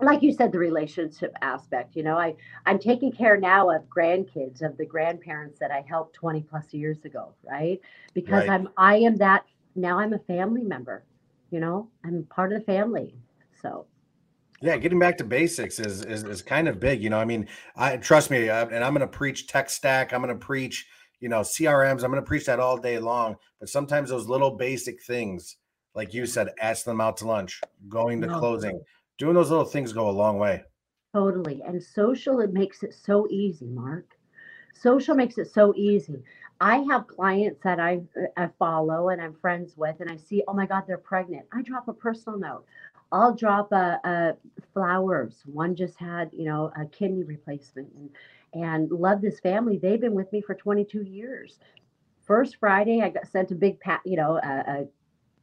like 0.00 0.22
you 0.22 0.32
said, 0.32 0.52
the 0.52 0.58
relationship 0.58 1.34
aspect. 1.42 1.96
You 1.96 2.04
know, 2.04 2.16
I 2.16 2.36
I'm 2.66 2.78
taking 2.78 3.12
care 3.12 3.36
now 3.36 3.70
of 3.70 3.82
grandkids 3.88 4.62
of 4.62 4.76
the 4.78 4.86
grandparents 4.86 5.58
that 5.58 5.70
I 5.70 5.84
helped 5.88 6.14
20 6.14 6.42
plus 6.42 6.72
years 6.72 7.04
ago, 7.04 7.34
right? 7.48 7.80
Because 8.14 8.48
Right. 8.48 8.50
I'm 8.50 8.68
I 8.76 8.96
am 8.98 9.16
that 9.16 9.44
now. 9.74 9.98
I'm 9.98 10.12
a 10.12 10.18
family 10.20 10.62
member. 10.62 11.04
You 11.50 11.60
know, 11.60 11.88
I'm 12.04 12.24
part 12.24 12.52
of 12.52 12.60
the 12.60 12.64
family. 12.64 13.14
So 13.60 13.86
Yeah, 14.60 14.76
getting 14.76 14.98
back 14.98 15.16
to 15.18 15.24
basics 15.24 15.78
is 15.78 16.04
is 16.04 16.24
is 16.24 16.42
kind 16.42 16.68
of 16.68 16.80
big. 16.80 17.02
You 17.02 17.10
know, 17.10 17.18
I 17.18 17.24
mean, 17.24 17.46
I 17.76 17.96
trust 17.96 18.30
me, 18.30 18.48
uh, 18.48 18.66
and 18.66 18.82
I'm 18.82 18.92
going 18.92 19.08
to 19.08 19.18
preach 19.18 19.46
tech 19.46 19.70
stack. 19.70 20.12
I'm 20.12 20.20
going 20.20 20.36
to 20.36 20.44
preach, 20.44 20.86
you 21.20 21.28
know, 21.28 21.40
CRMs. 21.40 22.02
I'm 22.02 22.10
going 22.10 22.22
to 22.22 22.22
preach 22.22 22.46
that 22.46 22.58
all 22.58 22.76
day 22.76 22.98
long. 22.98 23.36
But 23.60 23.68
sometimes 23.68 24.10
those 24.10 24.26
little 24.26 24.50
basic 24.50 25.02
things, 25.02 25.56
like 25.94 26.12
you 26.12 26.26
said, 26.26 26.48
ask 26.60 26.84
them 26.84 27.00
out 27.00 27.16
to 27.18 27.26
lunch, 27.26 27.60
going 27.88 28.20
to 28.22 28.26
No. 28.26 28.38
closing, 28.38 28.80
doing 29.16 29.34
those 29.34 29.50
little 29.50 29.64
things 29.64 29.92
go 29.92 30.08
a 30.08 30.10
long 30.10 30.38
way. 30.38 30.62
Totally. 31.14 31.62
And 31.66 31.82
social, 31.82 32.40
it 32.40 32.52
makes 32.52 32.82
it 32.82 32.94
so 32.94 33.26
easy, 33.30 33.66
Mark. 33.66 34.16
Social 34.74 35.14
makes 35.14 35.38
it 35.38 35.50
so 35.50 35.72
easy. 35.76 36.22
I 36.60 36.78
have 36.90 37.06
clients 37.06 37.60
that 37.62 37.78
I, 37.78 38.00
I 38.36 38.48
follow 38.58 39.10
and 39.10 39.22
I'm 39.22 39.34
friends 39.34 39.76
with, 39.76 40.00
and 40.00 40.10
I 40.10 40.16
see, 40.16 40.42
oh 40.48 40.52
my 40.52 40.66
God, 40.66 40.84
they're 40.86 40.98
pregnant. 40.98 41.46
I 41.52 41.62
drop 41.62 41.88
a 41.88 41.92
personal 41.92 42.38
note. 42.38 42.64
I'll 43.10 43.34
drop 43.34 43.72
a, 43.72 44.00
a 44.04 44.34
flowers. 44.74 45.42
One 45.46 45.74
just 45.74 45.98
had, 45.98 46.30
you 46.32 46.44
know, 46.44 46.72
a 46.80 46.86
kidney 46.86 47.24
replacement 47.24 47.88
and, 47.94 48.10
and 48.52 48.90
love 48.90 49.20
this 49.20 49.40
family. 49.40 49.78
They've 49.78 50.00
been 50.00 50.14
with 50.14 50.32
me 50.32 50.40
for 50.40 50.54
22 50.54 51.02
years. 51.02 51.58
First 52.26 52.56
Friday, 52.60 53.00
I 53.00 53.08
got 53.08 53.26
sent 53.26 53.50
a 53.50 53.54
big 53.54 53.80
pat, 53.80 54.00
you 54.04 54.16
know, 54.16 54.36
a, 54.36 54.80
a 54.82 54.86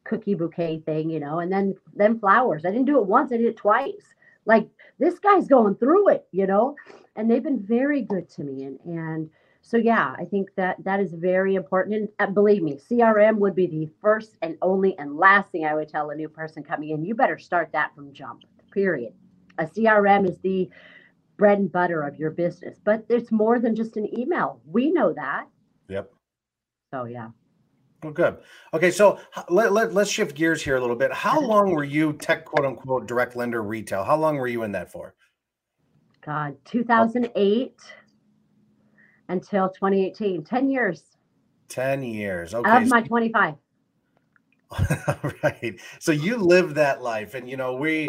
cookie 0.04 0.34
bouquet 0.34 0.78
thing, 0.86 1.10
you 1.10 1.20
know, 1.20 1.40
and 1.40 1.50
then 1.50 1.74
then 1.94 2.18
flowers. 2.18 2.64
I 2.64 2.70
didn't 2.70 2.86
do 2.86 2.98
it 2.98 3.06
once, 3.06 3.32
I 3.32 3.36
did 3.36 3.46
it 3.46 3.56
twice. 3.56 4.14
Like 4.44 4.68
this 4.98 5.18
guy's 5.18 5.48
going 5.48 5.74
through 5.74 6.10
it, 6.10 6.26
you 6.30 6.46
know, 6.46 6.76
and 7.16 7.28
they've 7.28 7.42
been 7.42 7.60
very 7.60 8.02
good 8.02 8.28
to 8.30 8.44
me. 8.44 8.64
And 8.64 8.78
and 8.84 9.30
so 9.66 9.78
yeah, 9.78 10.14
I 10.16 10.24
think 10.24 10.50
that 10.54 10.76
that 10.84 11.00
is 11.00 11.12
very 11.12 11.56
important. 11.56 11.96
And 11.96 12.08
uh, 12.20 12.32
believe 12.32 12.62
me, 12.62 12.78
CRM 12.88 13.38
would 13.38 13.56
be 13.56 13.66
the 13.66 13.88
first 14.00 14.36
and 14.40 14.56
only 14.62 14.96
and 14.96 15.16
last 15.16 15.50
thing 15.50 15.64
I 15.64 15.74
would 15.74 15.88
tell 15.88 16.10
a 16.10 16.14
new 16.14 16.28
person 16.28 16.62
coming 16.62 16.90
in. 16.90 17.04
You 17.04 17.16
better 17.16 17.36
start 17.36 17.70
that 17.72 17.92
from 17.92 18.12
jump. 18.12 18.44
Period. 18.70 19.12
A 19.58 19.64
CRM 19.66 20.30
is 20.30 20.38
the 20.38 20.70
bread 21.36 21.58
and 21.58 21.72
butter 21.72 22.02
of 22.02 22.14
your 22.14 22.30
business, 22.30 22.78
but 22.84 23.04
it's 23.08 23.32
more 23.32 23.58
than 23.58 23.74
just 23.74 23.96
an 23.96 24.08
email. 24.16 24.60
We 24.66 24.92
know 24.92 25.12
that. 25.14 25.48
Yep. 25.88 26.12
So 26.94 27.06
yeah. 27.06 27.30
Well, 28.04 28.12
good. 28.12 28.36
Okay, 28.72 28.92
so 28.92 29.18
let, 29.48 29.72
let, 29.72 29.92
let's 29.92 30.10
shift 30.10 30.36
gears 30.36 30.62
here 30.62 30.76
a 30.76 30.80
little 30.80 30.94
bit. 30.94 31.12
How 31.12 31.40
long 31.44 31.72
were 31.72 31.82
you 31.82 32.12
tech 32.12 32.44
quote 32.44 32.64
unquote 32.64 33.08
direct 33.08 33.34
lender 33.34 33.64
retail? 33.64 34.04
How 34.04 34.16
long 34.16 34.36
were 34.36 34.46
you 34.46 34.62
in 34.62 34.70
that 34.72 34.92
for? 34.92 35.16
God, 36.24 36.56
2008 36.66 37.74
until 39.28 39.68
2018, 39.68 40.44
10 40.44 40.70
years 40.70 41.16
10 41.68 42.02
years. 42.02 42.54
Okay. 42.54 42.76
of 42.76 42.88
my 42.88 43.02
25. 43.02 43.54
right. 45.42 45.80
So 46.00 46.12
you 46.12 46.36
live 46.36 46.74
that 46.74 47.02
life. 47.02 47.34
And, 47.34 47.48
you 47.48 47.56
know, 47.56 47.76
we, 47.76 48.08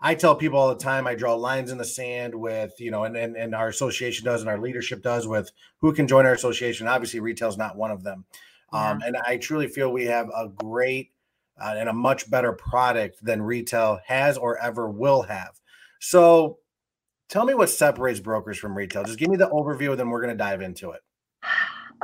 I 0.00 0.14
tell 0.14 0.34
people 0.34 0.58
all 0.58 0.68
the 0.68 0.82
time, 0.82 1.06
I 1.06 1.14
draw 1.14 1.34
lines 1.34 1.70
in 1.70 1.78
the 1.78 1.84
sand 1.84 2.34
with, 2.34 2.72
you 2.78 2.90
know, 2.90 3.04
and, 3.04 3.16
and, 3.16 3.36
and 3.36 3.54
our 3.54 3.68
association 3.68 4.24
does 4.24 4.40
and 4.40 4.48
our 4.48 4.58
leadership 4.58 5.02
does 5.02 5.26
with 5.26 5.50
who 5.80 5.92
can 5.92 6.06
join 6.06 6.26
our 6.26 6.32
association. 6.32 6.86
Obviously, 6.86 7.20
retail's 7.20 7.58
not 7.58 7.76
one 7.76 7.90
of 7.90 8.02
them. 8.02 8.24
Um, 8.70 9.00
and 9.02 9.16
I 9.16 9.38
truly 9.38 9.66
feel 9.66 9.90
we 9.90 10.04
have 10.04 10.28
a 10.28 10.48
great 10.48 11.12
uh, 11.58 11.74
and 11.76 11.88
a 11.88 11.92
much 11.92 12.30
better 12.30 12.52
product 12.52 13.18
than 13.24 13.40
retail 13.40 13.98
has 14.06 14.36
or 14.36 14.58
ever 14.58 14.90
will 14.90 15.22
have. 15.22 15.58
So 16.00 16.58
tell 17.28 17.44
me 17.44 17.54
what 17.54 17.70
separates 17.70 18.20
brokers 18.20 18.58
from 18.58 18.76
retail. 18.76 19.04
Just 19.04 19.18
give 19.18 19.28
me 19.28 19.36
the 19.36 19.48
overview, 19.48 19.90
and 19.90 20.00
then 20.00 20.10
we're 20.10 20.22
going 20.22 20.36
to 20.36 20.38
dive 20.38 20.60
into 20.60 20.90
it. 20.90 21.02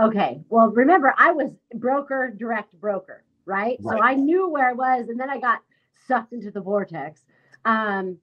Okay. 0.01 0.41
Well, 0.49 0.71
remember, 0.71 1.15
I 1.19 1.33
was 1.33 1.51
broker, 1.75 2.35
direct 2.37 2.79
broker, 2.81 3.25
right? 3.47 3.79
So 3.83 4.01
I 4.01 4.15
knew 4.15 4.49
where 4.49 4.69
I 4.69 4.73
was, 4.73 5.09
and 5.09 5.19
then 5.19 5.31
I 5.31 5.39
got 5.39 5.61
sucked 6.07 6.33
into 6.33 6.51
the 6.51 6.61
vortex. 6.61 7.23
Um, 7.65 8.19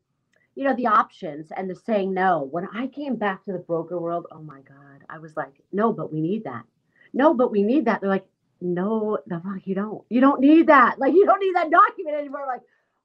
you 0.56 0.66
know, 0.66 0.76
the 0.76 0.88
options 0.88 1.52
and 1.56 1.70
the 1.70 1.76
saying 1.76 2.14
no. 2.14 2.48
When 2.52 2.68
I 2.74 2.88
came 2.88 3.16
back 3.16 3.46
to 3.46 3.54
the 3.54 3.60
broker 3.60 4.00
world, 4.00 4.28
oh 4.32 4.42
my 4.42 4.62
God, 4.62 5.06
I 5.10 5.18
was 5.18 5.38
like, 5.38 5.62
no, 5.72 5.94
but 5.94 6.12
we 6.12 6.20
need 6.20 6.44
that. 6.44 6.64
No, 7.14 7.34
but 7.34 7.52
we 7.52 7.64
need 7.64 7.86
that. 7.86 8.02
They're 8.02 8.10
like, 8.10 8.28
no, 8.60 9.18
the 9.26 9.40
fuck 9.40 9.66
you 9.66 9.76
don't. 9.76 10.04
You 10.10 10.22
don't 10.22 10.42
need 10.42 10.68
that. 10.68 11.00
Like, 11.00 11.14
you 11.14 11.26
don't 11.26 11.40
need 11.40 11.56
that 11.56 11.72
document 11.72 12.18
anymore. 12.18 12.46
Like, 12.48 12.62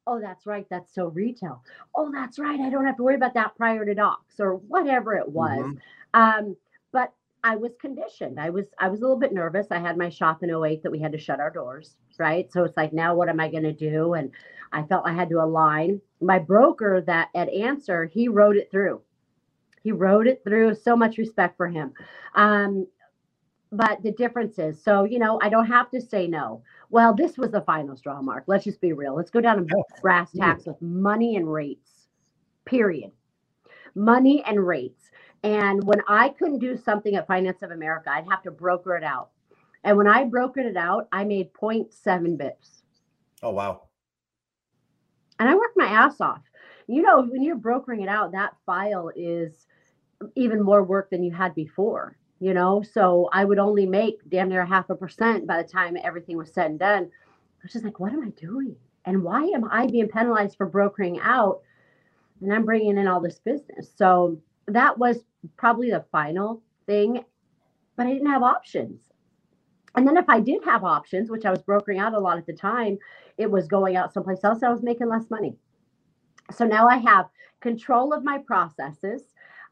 oh, 0.06 0.20
that's 0.20 0.46
right. 0.46 0.66
That's 0.70 0.94
so 0.94 1.08
retail. 1.08 1.62
Oh, 1.94 2.10
that's 2.12 2.38
right. 2.38 2.60
I 2.60 2.70
don't 2.70 2.86
have 2.86 2.96
to 2.96 3.02
worry 3.02 3.16
about 3.16 3.34
that 3.34 3.56
prior 3.56 3.84
to 3.84 3.94
docs 3.94 4.40
or 4.40 4.56
whatever 4.56 5.14
it 5.14 5.28
was. 5.28 5.64
Mhm. 5.64 5.80
Um, 6.14 6.56
but 6.92 7.12
I 7.44 7.56
was 7.56 7.76
conditioned. 7.80 8.40
I 8.40 8.50
was 8.50 8.66
I 8.78 8.88
was 8.88 9.00
a 9.00 9.02
little 9.02 9.18
bit 9.18 9.32
nervous. 9.32 9.68
I 9.70 9.78
had 9.78 9.96
my 9.96 10.08
shop 10.08 10.42
in 10.42 10.50
08 10.50 10.82
that 10.82 10.90
we 10.92 10.98
had 11.00 11.12
to 11.12 11.18
shut 11.18 11.40
our 11.40 11.50
doors, 11.50 11.96
right? 12.18 12.50
So 12.52 12.64
it's 12.64 12.76
like 12.76 12.92
now 12.92 13.14
what 13.14 13.28
am 13.28 13.40
I 13.40 13.48
going 13.50 13.62
to 13.64 13.72
do? 13.72 14.14
And 14.14 14.30
I 14.72 14.82
felt 14.84 15.06
I 15.06 15.12
had 15.12 15.28
to 15.30 15.42
align. 15.42 16.00
My 16.20 16.38
broker 16.38 17.00
that 17.02 17.28
at 17.34 17.48
Answer, 17.50 18.06
he 18.06 18.28
wrote 18.28 18.56
it 18.56 18.70
through. 18.70 19.00
He 19.82 19.92
rode 19.92 20.26
it 20.26 20.42
through. 20.42 20.74
So 20.74 20.96
much 20.96 21.18
respect 21.18 21.56
for 21.56 21.68
him. 21.68 21.92
Um, 22.34 22.86
but 23.72 24.02
the 24.02 24.12
difference 24.12 24.58
is, 24.58 24.82
so 24.82 25.04
you 25.04 25.18
know, 25.18 25.38
I 25.42 25.48
don't 25.48 25.66
have 25.66 25.90
to 25.90 26.00
say 26.00 26.26
no. 26.26 26.62
Well, 26.90 27.14
this 27.14 27.36
was 27.36 27.50
the 27.50 27.62
final 27.62 27.96
straw, 27.96 28.22
Mark. 28.22 28.44
Let's 28.46 28.64
just 28.64 28.80
be 28.80 28.92
real. 28.92 29.14
Let's 29.14 29.30
go 29.30 29.40
down 29.40 29.66
to 29.66 29.76
oh, 29.76 29.84
brass 30.00 30.30
tacks 30.32 30.66
with 30.66 30.80
money 30.80 31.36
and 31.36 31.52
rates. 31.52 32.08
Period. 32.64 33.10
Money 33.94 34.44
and 34.46 34.64
rates. 34.66 35.10
And 35.42 35.82
when 35.84 36.00
I 36.08 36.30
couldn't 36.30 36.58
do 36.58 36.76
something 36.76 37.14
at 37.14 37.26
Finance 37.26 37.62
of 37.62 37.70
America, 37.70 38.10
I'd 38.10 38.28
have 38.28 38.42
to 38.42 38.50
broker 38.50 38.96
it 38.96 39.04
out. 39.04 39.30
And 39.84 39.96
when 39.96 40.08
I 40.08 40.24
brokered 40.24 40.64
it 40.64 40.76
out, 40.76 41.08
I 41.12 41.24
made 41.24 41.52
0.7 41.52 42.36
bips. 42.36 42.82
Oh, 43.42 43.50
wow. 43.50 43.82
And 45.38 45.48
I 45.48 45.54
worked 45.54 45.76
my 45.76 45.86
ass 45.86 46.20
off. 46.20 46.40
You 46.88 47.02
know, 47.02 47.22
when 47.22 47.42
you're 47.42 47.56
brokering 47.56 48.00
it 48.00 48.08
out, 48.08 48.32
that 48.32 48.56
file 48.64 49.10
is 49.14 49.66
even 50.34 50.62
more 50.62 50.82
work 50.82 51.10
than 51.10 51.22
you 51.22 51.32
had 51.32 51.54
before, 51.54 52.16
you 52.40 52.54
know? 52.54 52.82
So 52.82 53.28
I 53.32 53.44
would 53.44 53.58
only 53.58 53.86
make 53.86 54.18
damn 54.28 54.48
near 54.48 54.64
half 54.64 54.90
a 54.90 54.94
percent 54.94 55.46
by 55.46 55.62
the 55.62 55.68
time 55.68 55.96
everything 56.02 56.36
was 56.36 56.52
said 56.52 56.70
and 56.70 56.78
done. 56.78 57.04
I 57.04 57.62
was 57.62 57.72
just 57.72 57.84
like, 57.84 58.00
what 58.00 58.12
am 58.12 58.22
I 58.22 58.30
doing? 58.30 58.76
And 59.04 59.22
why 59.22 59.42
am 59.42 59.64
I 59.70 59.86
being 59.86 60.08
penalized 60.08 60.56
for 60.56 60.66
brokering 60.66 61.20
out? 61.20 61.60
And 62.40 62.52
I'm 62.52 62.64
bringing 62.64 62.98
in 62.98 63.06
all 63.06 63.20
this 63.20 63.38
business. 63.38 63.90
So 63.94 64.38
that 64.66 64.98
was 64.98 65.18
probably 65.56 65.90
the 65.90 66.04
final 66.12 66.62
thing, 66.86 67.24
but 67.96 68.06
I 68.06 68.12
didn't 68.12 68.30
have 68.30 68.42
options. 68.42 69.00
And 69.94 70.06
then 70.06 70.16
if 70.16 70.28
I 70.28 70.40
did 70.40 70.62
have 70.64 70.84
options, 70.84 71.30
which 71.30 71.46
I 71.46 71.50
was 71.50 71.62
brokering 71.62 71.98
out 71.98 72.12
a 72.12 72.18
lot 72.18 72.36
at 72.36 72.46
the 72.46 72.52
time, 72.52 72.98
it 73.38 73.50
was 73.50 73.66
going 73.66 73.96
out 73.96 74.12
someplace 74.12 74.44
else. 74.44 74.62
I 74.62 74.68
was 74.68 74.82
making 74.82 75.08
less 75.08 75.30
money. 75.30 75.56
So 76.52 76.66
now 76.66 76.86
I 76.86 76.98
have 76.98 77.26
control 77.60 78.12
of 78.12 78.22
my 78.22 78.38
processes. 78.38 79.22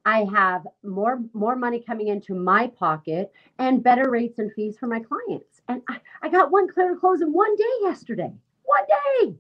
I 0.05 0.25
have 0.25 0.67
more 0.83 1.23
more 1.33 1.57
money 1.57 1.81
coming 1.81 2.09
into 2.09 2.35
my 2.35 2.67
pocket 2.67 3.33
and 3.59 3.83
better 3.83 4.11
rates 4.11 4.39
and 4.39 4.53
fees 4.53 4.77
for 4.79 4.87
my 4.87 5.01
clients. 5.01 5.63
And 5.69 5.83
I, 5.89 6.01
I 6.23 6.29
got 6.29 6.51
one 6.51 6.69
clear 6.69 6.97
close 6.97 7.23
in 7.23 7.33
one 7.33 7.57
day 7.57 7.65
yesterday. 7.83 8.33
One 8.65 8.85
day. 8.89 9.35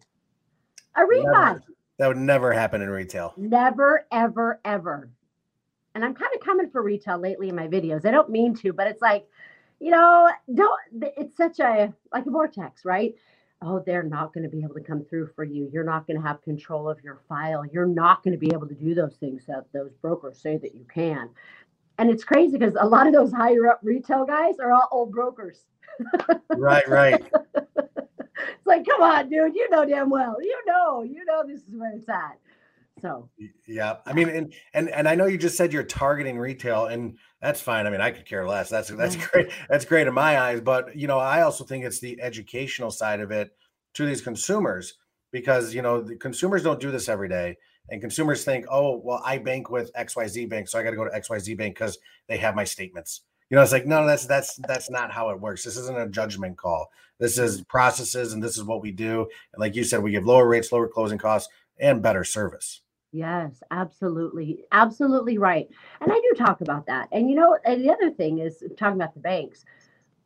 A 0.97 1.01
refi. 1.01 1.61
That 1.99 2.09
would 2.09 2.17
never 2.17 2.53
happen 2.53 2.83
in 2.83 2.91
retail. 2.91 3.35
Never, 3.37 4.07
ever, 4.11 4.61
ever. 4.65 5.11
And 5.95 6.05
I'm 6.05 6.15
kind 6.15 6.33
of 6.35 6.41
coming 6.41 6.71
for 6.71 6.83
retail 6.83 7.19
lately 7.19 7.49
in 7.51 7.55
my 7.55 7.69
videos. 7.69 8.05
I 8.05 8.11
don't 8.11 8.31
mean 8.31 8.55
to, 8.57 8.73
but 8.73 8.89
it's 8.89 9.03
like, 9.03 9.29
you 9.81 9.91
know, 9.91 10.29
don't 10.55 10.81
it's 11.17 11.37
such 11.37 11.61
a 11.61 11.93
like 12.13 12.27
a 12.27 12.31
vortex, 12.31 12.85
right? 12.85 13.15
Oh, 13.65 13.83
they're 13.85 14.03
not 14.03 14.33
going 14.35 14.45
to 14.45 14.51
be 14.51 14.63
able 14.63 14.75
to 14.75 14.81
come 14.81 15.05
through 15.05 15.29
for 15.35 15.45
you. 15.45 15.69
You're 15.73 15.85
not 15.85 16.07
going 16.07 16.21
to 16.21 16.27
have 16.27 16.43
control 16.43 16.89
of 16.89 17.03
your 17.03 17.21
file. 17.29 17.65
You're 17.73 17.87
not 17.87 18.23
going 18.23 18.33
to 18.33 18.39
be 18.39 18.53
able 18.53 18.69
to 18.69 18.75
do 18.75 18.95
those 18.95 19.17
things 19.17 19.45
that 19.47 19.65
those 19.73 19.93
brokers 20.03 20.39
say 20.39 20.59
that 20.59 20.75
you 20.75 20.85
can. 20.93 21.31
And 21.99 22.11
it's 22.11 22.25
crazy 22.25 22.59
because 22.59 22.77
a 22.79 22.87
lot 22.87 23.07
of 23.07 23.13
those 23.13 23.33
higher 23.33 23.69
up 23.69 23.81
retail 23.83 24.25
guys 24.25 24.59
are 24.59 24.73
all 24.73 24.89
old 24.91 25.13
brokers. 25.13 25.65
right, 26.57 26.89
right. 26.89 27.25
it's 27.55 28.67
like, 28.67 28.85
come 28.87 29.01
on, 29.01 29.29
dude, 29.29 29.55
you 29.55 29.71
know 29.71 29.85
damn 29.85 30.11
well. 30.11 30.37
You 30.43 30.61
know, 30.67 31.03
you 31.03 31.25
know 31.25 31.45
this 31.47 31.61
is 31.63 31.75
where 31.77 31.93
it's 31.95 32.09
at. 32.09 32.39
So 33.01 33.29
yeah, 33.67 33.97
I 34.07 34.13
mean, 34.13 34.29
and 34.29 34.55
and 34.73 34.89
and 34.89 35.09
I 35.09 35.15
know 35.15 35.27
you 35.27 35.37
just 35.37 35.57
said 35.57 35.73
you're 35.73 35.83
targeting 35.83 36.39
retail, 36.39 36.87
and 36.87 37.19
that's 37.45 37.61
fine. 37.61 37.87
I 37.87 37.91
mean, 37.91 38.01
I 38.01 38.11
could 38.11 38.25
care 38.25 38.49
less. 38.49 38.71
That's 38.71 38.89
that's 38.89 39.17
great. 39.17 39.51
That's 39.69 39.85
great 39.85 40.07
in 40.07 40.15
my 40.15 40.41
eyes. 40.41 40.63
But 40.63 40.97
you 40.97 41.07
know, 41.07 41.19
I 41.19 41.43
also 41.43 41.63
think 41.63 41.85
it's 41.85 42.01
the 42.01 42.19
educational 42.23 42.91
side 42.91 43.21
of 43.21 43.31
it 43.31 43.55
to 43.95 44.07
these 44.07 44.23
consumers 44.23 44.95
because 45.31 45.75
you 45.75 45.83
know 45.83 46.01
the 46.01 46.17
consumers 46.17 46.63
don't 46.63 46.81
do 46.81 46.91
this 46.91 47.07
every 47.07 47.29
day, 47.29 47.59
and 47.91 48.01
consumers 48.01 48.45
think, 48.45 48.65
oh, 48.71 48.97
well, 48.97 49.21
I 49.27 49.37
bank 49.37 49.69
with 49.69 49.91
X 49.95 50.17
Y 50.17 50.27
Z 50.27 50.47
Bank, 50.47 50.69
so 50.69 50.79
I 50.79 50.83
got 50.83 50.91
to 50.91 50.97
go 50.97 51.05
to 51.05 51.15
X 51.15 51.29
Y 51.29 51.39
Z 51.39 51.55
Bank 51.55 51.75
because 51.75 51.99
they 52.29 52.39
have 52.39 52.55
my 52.55 52.65
statements. 52.65 53.21
You 53.51 53.57
know, 53.57 53.63
it's 53.63 53.73
like 53.73 53.87
no, 53.87 54.07
that's 54.07 54.25
that's 54.25 54.57
that's 54.67 54.89
not 54.89 55.13
how 55.13 55.29
it 55.29 55.39
works. 55.39 55.65
This 55.65 55.77
isn't 55.77 55.99
a 55.99 56.09
judgment 56.09 56.57
call. 56.57 56.91
This 57.19 57.37
is 57.37 57.61
processes, 57.65 58.33
and 58.33 58.43
this 58.43 58.57
is 58.57 58.65
what 58.65 58.81
we 58.81 58.91
do. 58.91 59.29
And 59.53 59.61
like 59.61 59.77
you 59.77 59.85
said, 59.85 60.03
we 60.03 60.13
give 60.13 60.25
lower 60.25 60.49
rates, 60.49 60.73
lower 60.73 60.89
closing 60.89 61.19
costs, 61.19 61.53
and 61.79 62.03
better 62.03 62.25
service. 62.25 62.81
Yes, 63.15 63.63
absolutely. 63.71 64.65
Absolutely 64.73 65.39
right. 65.39 65.69
And 66.01 66.13
I 66.13 66.17
do 66.17 66.33
talk 66.37 66.61
about 66.63 66.87
that. 66.87 67.09
And 67.13 67.31
you 67.31 67.37
know, 67.37 67.57
and 67.65 67.85
the 67.85 67.93
other 67.93 68.11
thing 68.11 68.41
is 68.41 68.65
talking 68.77 69.01
about 69.01 69.15
the 69.15 69.21
banks. 69.21 69.65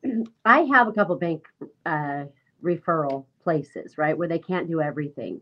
I 0.47 0.63
have 0.63 0.89
a 0.89 0.93
couple 0.93 1.17
bank 1.17 1.45
uh, 1.87 2.27
referral 2.65 3.27
places, 3.43 3.99
right, 3.99 4.17
where 4.19 4.29
they 4.29 4.39
can't 4.41 4.69
do 4.69 4.81
everything. 4.81 5.41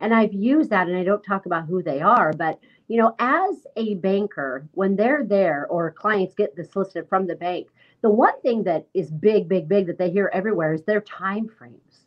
And 0.00 0.14
I've 0.14 0.34
used 0.34 0.70
that 0.70 0.88
and 0.88 0.96
I 0.98 1.04
don't 1.04 1.22
talk 1.22 1.46
about 1.46 1.66
who 1.66 1.82
they 1.82 2.02
are, 2.02 2.32
but 2.32 2.60
you 2.88 2.98
know, 2.98 3.14
as 3.18 3.66
a 3.76 3.94
banker, 3.96 4.68
when 4.72 4.96
they're 4.96 5.24
there 5.24 5.66
or 5.70 5.92
clients 5.92 6.34
get 6.34 6.56
this 6.56 6.76
listed 6.76 7.08
from 7.08 7.26
the 7.26 7.36
bank, 7.36 7.68
the 8.02 8.10
one 8.10 8.40
thing 8.42 8.64
that 8.64 8.86
is 8.94 9.10
big, 9.10 9.48
big, 9.48 9.68
big 9.68 9.86
that 9.88 9.98
they 9.98 10.10
hear 10.10 10.30
everywhere 10.34 10.74
is 10.74 10.84
their 10.84 11.00
time 11.02 11.48
frames. 11.48 12.06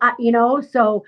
Uh, 0.00 0.12
you 0.18 0.32
know, 0.32 0.60
so 0.60 1.04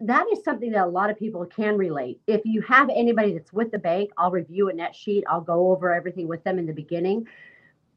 that 0.00 0.26
is 0.32 0.44
something 0.44 0.72
that 0.72 0.84
a 0.84 0.90
lot 0.90 1.10
of 1.10 1.18
people 1.18 1.44
can 1.46 1.76
relate. 1.76 2.20
If 2.26 2.42
you 2.44 2.60
have 2.62 2.90
anybody 2.90 3.32
that's 3.32 3.52
with 3.52 3.70
the 3.70 3.78
bank, 3.78 4.10
I'll 4.18 4.30
review 4.30 4.68
a 4.68 4.72
net 4.72 4.94
sheet, 4.94 5.24
I'll 5.28 5.40
go 5.40 5.70
over 5.72 5.92
everything 5.92 6.28
with 6.28 6.44
them 6.44 6.58
in 6.58 6.66
the 6.66 6.72
beginning. 6.72 7.26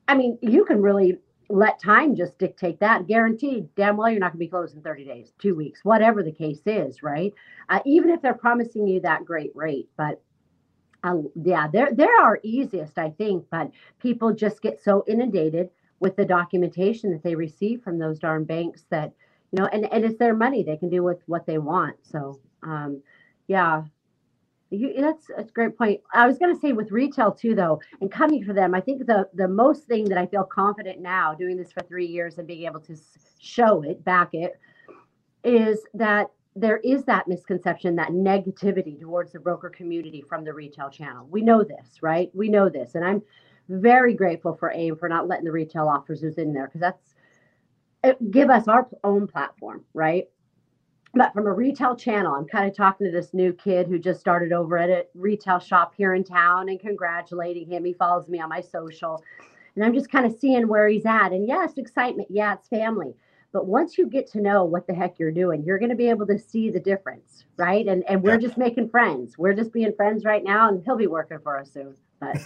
I 0.07 0.15
mean, 0.15 0.37
you 0.41 0.65
can 0.65 0.81
really 0.81 1.17
let 1.49 1.79
time 1.79 2.15
just 2.15 2.37
dictate 2.37 2.79
that. 2.79 3.07
Guaranteed, 3.07 3.67
damn 3.75 3.97
well, 3.97 4.09
you're 4.09 4.19
not 4.19 4.31
going 4.33 4.39
to 4.39 4.45
be 4.45 4.47
closed 4.47 4.75
in 4.75 4.81
30 4.81 5.03
days, 5.03 5.33
two 5.39 5.55
weeks, 5.55 5.83
whatever 5.83 6.23
the 6.23 6.31
case 6.31 6.61
is, 6.65 7.03
right? 7.03 7.33
Uh, 7.69 7.79
even 7.85 8.09
if 8.11 8.21
they're 8.21 8.33
promising 8.33 8.87
you 8.87 9.01
that 9.01 9.25
great 9.25 9.51
rate. 9.55 9.89
But 9.97 10.21
uh, 11.03 11.17
yeah, 11.43 11.67
they're, 11.67 11.93
they're 11.93 12.21
our 12.21 12.39
easiest, 12.43 12.97
I 12.97 13.09
think. 13.11 13.45
But 13.51 13.71
people 13.99 14.33
just 14.33 14.61
get 14.61 14.81
so 14.81 15.03
inundated 15.07 15.69
with 15.99 16.15
the 16.15 16.25
documentation 16.25 17.11
that 17.11 17.23
they 17.23 17.35
receive 17.35 17.81
from 17.81 17.97
those 17.97 18.19
darn 18.19 18.45
banks 18.45 18.85
that 18.89 19.13
you 19.51 19.59
know, 19.59 19.67
and, 19.67 19.91
and 19.91 20.05
it's 20.05 20.17
their 20.17 20.35
money. 20.35 20.63
They 20.63 20.77
can 20.77 20.89
do 20.89 21.03
with 21.03 21.19
what 21.25 21.45
they 21.45 21.57
want. 21.57 21.95
So, 22.03 22.39
um, 22.63 23.01
yeah, 23.47 23.83
you, 24.69 24.93
that's, 24.99 25.25
that's 25.35 25.49
a 25.49 25.53
great 25.53 25.77
point. 25.77 26.01
I 26.13 26.27
was 26.27 26.37
going 26.37 26.53
to 26.53 26.59
say 26.61 26.73
with 26.73 26.91
retail 26.91 27.31
too, 27.31 27.55
though, 27.55 27.81
and 28.01 28.11
coming 28.11 28.43
for 28.43 28.53
them, 28.53 28.75
I 28.75 28.81
think 28.81 29.05
the, 29.05 29.27
the 29.33 29.47
most 29.47 29.85
thing 29.85 30.05
that 30.05 30.17
I 30.17 30.27
feel 30.27 30.43
confident 30.43 31.01
now 31.01 31.33
doing 31.33 31.57
this 31.57 31.71
for 31.71 31.81
three 31.81 32.05
years 32.05 32.37
and 32.37 32.47
being 32.47 32.65
able 32.65 32.81
to 32.81 32.95
show 33.39 33.81
it, 33.81 34.03
back 34.03 34.29
it, 34.33 34.59
is 35.43 35.79
that 35.93 36.27
there 36.55 36.77
is 36.77 37.03
that 37.05 37.27
misconception, 37.27 37.95
that 37.95 38.09
negativity 38.09 38.99
towards 38.99 39.31
the 39.31 39.39
broker 39.39 39.69
community 39.69 40.23
from 40.27 40.43
the 40.43 40.53
retail 40.53 40.89
channel. 40.89 41.25
We 41.29 41.41
know 41.41 41.63
this, 41.63 42.01
right? 42.01 42.29
We 42.33 42.49
know 42.49 42.69
this. 42.69 42.95
And 42.95 43.05
I'm 43.05 43.21
very 43.69 44.13
grateful 44.13 44.55
for 44.55 44.71
AIME 44.71 44.97
for 44.97 45.07
not 45.07 45.27
letting 45.27 45.45
the 45.45 45.51
retail 45.51 45.87
officers 45.87 46.37
in 46.37 46.53
there 46.53 46.67
because 46.67 46.81
that's 46.81 47.08
Uh, 48.03 48.13
give 48.31 48.49
us 48.49 48.67
our 48.67 48.87
own 49.03 49.27
platform, 49.27 49.83
right? 49.93 50.25
But 51.13 51.33
from 51.33 51.47
a 51.47 51.53
retail 51.53 51.95
channel, 51.95 52.33
I'm 52.33 52.45
kind 52.45 52.69
of 52.69 52.75
talking 52.75 53.07
to 53.07 53.11
this 53.11 53.33
new 53.33 53.51
kid 53.51 53.87
who 53.87 53.97
just 53.97 54.19
started 54.19 54.53
over 54.53 54.77
at 54.77 54.89
a 54.89 55.05
retail 55.15 55.59
shop 55.59 55.93
here 55.97 56.13
in 56.13 56.23
town 56.23 56.69
and 56.69 56.79
congratulating 56.79 57.67
him. 57.67 57.83
He 57.83 57.93
follows 57.93 58.29
me 58.29 58.39
on 58.39 58.49
my 58.49 58.61
social. 58.61 59.23
And 59.75 59.83
I'm 59.83 59.93
just 59.93 60.11
kind 60.11 60.25
of 60.25 60.37
seeing 60.39 60.67
where 60.67 60.87
he's 60.87 61.05
at. 61.05 61.31
And 61.31 61.47
yes, 61.47 61.77
excitement. 61.77 62.29
Yeah, 62.29 62.53
it's 62.53 62.67
family. 62.67 63.15
But 63.51 63.65
once 63.65 63.97
you 63.97 64.07
get 64.07 64.29
to 64.31 64.41
know 64.41 64.63
what 64.63 64.85
the 64.85 64.93
heck 64.93 65.17
you're 65.17 65.31
doing, 65.31 65.63
you're 65.63 65.79
going 65.79 65.89
to 65.89 65.95
be 65.95 66.09
able 66.09 66.27
to 66.27 66.37
see 66.37 66.69
the 66.69 66.79
difference, 66.79 67.45
right? 67.57 67.87
And 67.87 68.03
and 68.07 68.21
we're 68.21 68.37
just 68.37 68.57
making 68.57 68.89
friends. 68.89 69.39
We're 69.39 69.53
just 69.53 69.73
being 69.73 69.91
friends 69.95 70.23
right 70.23 70.43
now, 70.43 70.69
and 70.69 70.83
he'll 70.85 70.95
be 70.95 71.07
working 71.07 71.39
for 71.39 71.57
us 71.57 71.71
soon. 71.73 71.95
But 72.19 72.37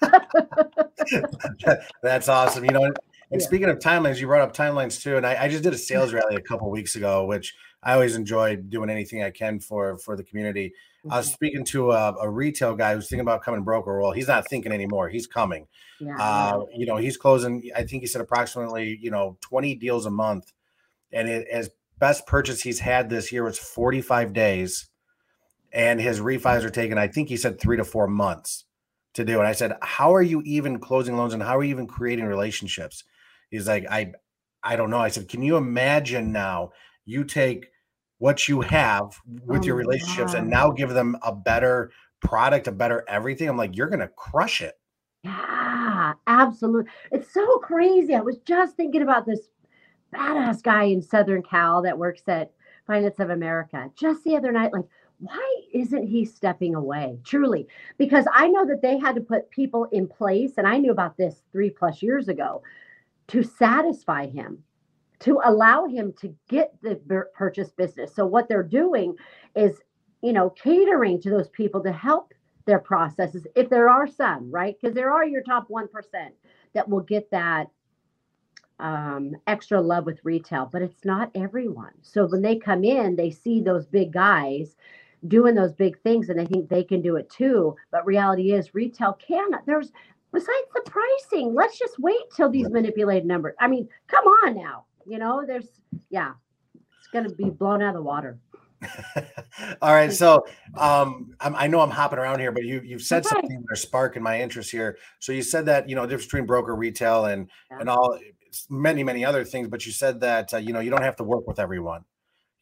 that's 2.02 2.28
awesome. 2.28 2.64
You 2.64 2.72
know, 2.72 2.92
and 3.30 3.40
yeah. 3.40 3.46
speaking 3.46 3.68
of 3.68 3.78
timelines, 3.78 4.18
you 4.18 4.26
brought 4.26 4.42
up 4.42 4.54
timelines 4.54 5.00
too, 5.00 5.16
and 5.16 5.26
I, 5.26 5.44
I 5.44 5.48
just 5.48 5.62
did 5.62 5.72
a 5.72 5.78
sales 5.78 6.12
rally 6.12 6.36
a 6.36 6.40
couple 6.40 6.70
weeks 6.70 6.96
ago, 6.96 7.24
which 7.26 7.54
I 7.82 7.94
always 7.94 8.16
enjoy 8.16 8.56
doing 8.56 8.90
anything 8.90 9.22
I 9.22 9.30
can 9.30 9.60
for 9.60 9.98
for 9.98 10.16
the 10.16 10.24
community. 10.24 10.68
Mm-hmm. 11.04 11.12
I 11.12 11.16
was 11.18 11.26
mm-hmm. 11.26 11.34
speaking 11.34 11.64
to 11.66 11.92
a, 11.92 12.14
a, 12.14 12.28
retail 12.28 12.74
guy 12.74 12.94
who's 12.94 13.08
thinking 13.08 13.20
about 13.20 13.42
coming 13.42 13.62
broker. 13.62 14.00
Well, 14.00 14.10
he's 14.10 14.28
not 14.28 14.48
thinking 14.48 14.72
anymore. 14.72 15.08
He's 15.08 15.26
coming. 15.26 15.66
Yeah, 16.00 16.16
uh, 16.18 16.64
you 16.74 16.86
know, 16.86 16.96
he's 16.96 17.16
closing. 17.16 17.70
I 17.74 17.84
think 17.84 18.02
he 18.02 18.06
said 18.06 18.20
approximately 18.20 18.98
you 19.00 19.10
know 19.10 19.38
twenty 19.40 19.74
deals 19.74 20.06
a 20.06 20.10
month, 20.10 20.52
and 21.12 21.28
it, 21.28 21.46
his 21.50 21.70
best 21.98 22.26
purchase 22.26 22.62
he's 22.62 22.80
had 22.80 23.10
this 23.10 23.30
year 23.30 23.44
was 23.44 23.58
forty 23.58 24.02
five 24.02 24.32
days, 24.32 24.88
and 25.72 26.00
his 26.00 26.20
refis 26.20 26.64
are 26.64 26.70
taking. 26.70 26.98
I 26.98 27.06
think 27.06 27.28
he 27.28 27.36
said 27.36 27.60
three 27.60 27.76
to 27.76 27.84
four 27.84 28.08
months 28.08 28.64
to 29.14 29.24
do. 29.24 29.38
And 29.38 29.46
I 29.46 29.52
said, 29.52 29.72
how 29.82 30.14
are 30.14 30.22
you 30.22 30.42
even 30.44 30.78
closing 30.78 31.16
loans 31.16 31.34
and 31.34 31.42
how 31.42 31.56
are 31.56 31.64
you 31.64 31.70
even 31.70 31.86
creating 31.86 32.26
relationships? 32.26 33.04
He's 33.50 33.68
like, 33.68 33.86
I, 33.90 34.12
I 34.62 34.76
don't 34.76 34.90
know. 34.90 34.98
I 34.98 35.08
said, 35.08 35.28
can 35.28 35.42
you 35.42 35.56
imagine 35.56 36.32
now? 36.32 36.70
You 37.04 37.24
take 37.24 37.66
what 38.18 38.48
you 38.48 38.60
have 38.60 39.18
with 39.46 39.62
oh 39.62 39.64
your 39.64 39.76
relationships 39.76 40.32
God. 40.32 40.42
and 40.42 40.50
now 40.50 40.70
give 40.70 40.90
them 40.90 41.16
a 41.22 41.34
better 41.34 41.90
product, 42.20 42.68
a 42.68 42.72
better 42.72 43.04
everything. 43.08 43.48
I'm 43.48 43.56
like, 43.56 43.76
you're 43.76 43.88
gonna 43.88 44.10
crush 44.16 44.60
it. 44.60 44.74
Yeah, 45.24 46.12
absolutely. 46.26 46.90
It's 47.10 47.32
so 47.32 47.58
crazy. 47.58 48.14
I 48.14 48.20
was 48.20 48.38
just 48.38 48.76
thinking 48.76 49.02
about 49.02 49.26
this 49.26 49.48
badass 50.14 50.62
guy 50.62 50.84
in 50.84 51.02
Southern 51.02 51.42
Cal 51.42 51.82
that 51.82 51.96
works 51.96 52.22
at 52.28 52.52
Finance 52.86 53.18
of 53.20 53.30
America 53.30 53.90
just 53.96 54.22
the 54.24 54.36
other 54.36 54.52
night. 54.52 54.72
Like, 54.72 54.86
why 55.20 55.56
isn't 55.72 56.06
he 56.06 56.24
stepping 56.24 56.74
away 56.74 57.18
truly 57.24 57.66
because 57.98 58.24
i 58.32 58.48
know 58.48 58.64
that 58.64 58.80
they 58.80 58.98
had 58.98 59.14
to 59.14 59.20
put 59.20 59.50
people 59.50 59.84
in 59.92 60.08
place 60.08 60.52
and 60.56 60.66
i 60.66 60.78
knew 60.78 60.90
about 60.90 61.14
this 61.18 61.42
three 61.52 61.68
plus 61.68 62.02
years 62.02 62.28
ago 62.28 62.62
to 63.30 63.42
satisfy 63.42 64.26
him 64.26 64.58
to 65.20 65.40
allow 65.44 65.86
him 65.86 66.14
to 66.20 66.34
get 66.48 66.74
the 66.82 66.96
purchase 67.34 67.70
business 67.70 68.14
so 68.14 68.24
what 68.24 68.48
they're 68.48 68.62
doing 68.62 69.14
is 69.54 69.80
you 70.22 70.32
know 70.32 70.50
catering 70.50 71.20
to 71.20 71.30
those 71.30 71.48
people 71.48 71.82
to 71.82 71.92
help 71.92 72.32
their 72.66 72.78
processes 72.78 73.46
if 73.54 73.68
there 73.68 73.88
are 73.88 74.06
some 74.06 74.50
right 74.50 74.76
because 74.80 74.94
there 74.94 75.12
are 75.12 75.24
your 75.24 75.42
top 75.42 75.68
1% 75.68 75.88
that 76.74 76.88
will 76.88 77.00
get 77.00 77.30
that 77.30 77.68
um, 78.80 79.36
extra 79.46 79.80
love 79.80 80.06
with 80.06 80.24
retail, 80.24 80.68
but 80.70 80.82
it's 80.82 81.04
not 81.04 81.30
everyone. 81.34 81.92
So 82.02 82.26
when 82.26 82.42
they 82.42 82.56
come 82.56 82.82
in, 82.82 83.14
they 83.14 83.30
see 83.30 83.60
those 83.60 83.86
big 83.86 84.12
guys 84.12 84.76
doing 85.28 85.54
those 85.54 85.74
big 85.74 86.00
things 86.00 86.30
and 86.30 86.38
they 86.38 86.46
think 86.46 86.68
they 86.68 86.82
can 86.82 87.02
do 87.02 87.16
it 87.16 87.28
too. 87.28 87.76
But 87.92 88.06
reality 88.06 88.52
is, 88.52 88.74
retail 88.74 89.12
cannot. 89.14 89.66
There's 89.66 89.92
besides 90.32 90.66
the 90.74 90.82
pricing, 90.82 91.54
let's 91.54 91.78
just 91.78 91.98
wait 91.98 92.20
till 92.34 92.50
these 92.50 92.68
manipulated 92.70 93.26
numbers. 93.26 93.54
I 93.60 93.68
mean, 93.68 93.88
come 94.06 94.24
on 94.24 94.56
now. 94.56 94.84
You 95.06 95.18
know, 95.18 95.44
there's, 95.46 95.68
yeah, 96.10 96.32
it's 96.74 97.08
going 97.12 97.28
to 97.28 97.34
be 97.34 97.50
blown 97.50 97.82
out 97.82 97.90
of 97.90 97.94
the 97.96 98.02
water. 98.02 98.38
All 99.82 99.92
right, 99.92 100.12
so 100.12 100.46
um, 100.78 101.34
i 101.40 101.66
know 101.66 101.80
I'm 101.80 101.90
hopping 101.90 102.18
around 102.18 102.40
here, 102.40 102.50
but 102.50 102.64
you 102.64 102.80
you've 102.82 103.02
said 103.02 103.26
okay. 103.26 103.34
something 103.34 103.60
that 103.60 103.72
are 103.72 103.76
sparking 103.76 104.22
my 104.22 104.40
interest 104.40 104.70
here. 104.70 104.96
So 105.18 105.32
you 105.32 105.42
said 105.42 105.66
that 105.66 105.86
you 105.86 105.94
know 105.94 106.06
difference 106.06 106.24
between 106.24 106.46
broker, 106.46 106.74
retail, 106.74 107.26
and 107.26 107.50
yeah. 107.70 107.80
and 107.80 107.90
all 107.90 108.18
many 108.70 109.04
many 109.04 109.22
other 109.22 109.44
things, 109.44 109.68
but 109.68 109.84
you 109.84 109.92
said 109.92 110.20
that 110.20 110.54
uh, 110.54 110.56
you 110.56 110.72
know 110.72 110.80
you 110.80 110.90
don't 110.90 111.02
have 111.02 111.16
to 111.16 111.24
work 111.24 111.46
with 111.46 111.58
everyone. 111.58 112.04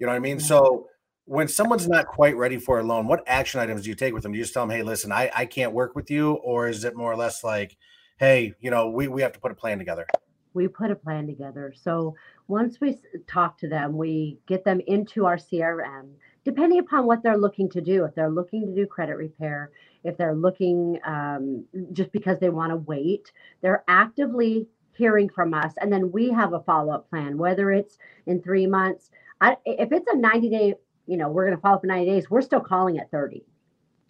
You 0.00 0.07
know 0.07 0.12
what 0.12 0.16
I 0.16 0.20
mean? 0.20 0.40
So 0.40 0.88
when 1.28 1.46
someone's 1.46 1.86
not 1.86 2.06
quite 2.06 2.36
ready 2.36 2.56
for 2.56 2.80
a 2.80 2.82
loan, 2.82 3.06
what 3.06 3.22
action 3.26 3.60
items 3.60 3.82
do 3.82 3.90
you 3.90 3.94
take 3.94 4.14
with 4.14 4.22
them? 4.22 4.32
Do 4.32 4.38
you 4.38 4.44
just 4.44 4.54
tell 4.54 4.66
them, 4.66 4.74
"Hey, 4.74 4.82
listen, 4.82 5.12
I 5.12 5.30
I 5.34 5.44
can't 5.44 5.72
work 5.72 5.94
with 5.94 6.10
you," 6.10 6.32
or 6.32 6.68
is 6.68 6.84
it 6.84 6.96
more 6.96 7.12
or 7.12 7.16
less 7.16 7.44
like, 7.44 7.76
"Hey, 8.16 8.54
you 8.60 8.70
know, 8.70 8.88
we 8.88 9.08
we 9.08 9.20
have 9.20 9.32
to 9.32 9.40
put 9.40 9.52
a 9.52 9.54
plan 9.54 9.78
together." 9.78 10.06
We 10.54 10.68
put 10.68 10.90
a 10.90 10.96
plan 10.96 11.26
together. 11.26 11.74
So 11.76 12.16
once 12.48 12.80
we 12.80 12.96
talk 13.26 13.58
to 13.58 13.68
them, 13.68 13.96
we 13.96 14.38
get 14.46 14.64
them 14.64 14.80
into 14.86 15.26
our 15.26 15.36
CRM, 15.36 16.14
depending 16.44 16.78
upon 16.78 17.04
what 17.04 17.22
they're 17.22 17.36
looking 17.36 17.68
to 17.70 17.82
do. 17.82 18.04
If 18.04 18.14
they're 18.14 18.30
looking 18.30 18.66
to 18.66 18.74
do 18.74 18.86
credit 18.86 19.16
repair, 19.16 19.70
if 20.04 20.16
they're 20.16 20.34
looking 20.34 20.98
um, 21.04 21.66
just 21.92 22.10
because 22.10 22.38
they 22.38 22.48
want 22.48 22.70
to 22.70 22.76
wait, 22.76 23.30
they're 23.60 23.84
actively 23.86 24.66
hearing 24.96 25.28
from 25.28 25.52
us. 25.52 25.74
And 25.78 25.92
then 25.92 26.10
we 26.10 26.30
have 26.30 26.54
a 26.54 26.60
follow 26.60 26.92
up 26.92 27.10
plan, 27.10 27.36
whether 27.36 27.70
it's 27.70 27.98
in 28.26 28.40
three 28.42 28.66
months. 28.66 29.10
I, 29.40 29.56
if 29.66 29.92
it's 29.92 30.08
a 30.10 30.16
90 30.16 30.48
day, 30.48 30.74
you 31.09 31.16
know, 31.16 31.29
we're 31.29 31.47
going 31.47 31.57
to 31.57 31.61
follow 31.61 31.77
up 31.77 31.85
in 31.85 31.88
90 31.88 32.11
days, 32.11 32.31
we're 32.31 32.42
still 32.42 32.61
calling 32.61 32.99
at 32.99 33.11
30 33.11 33.44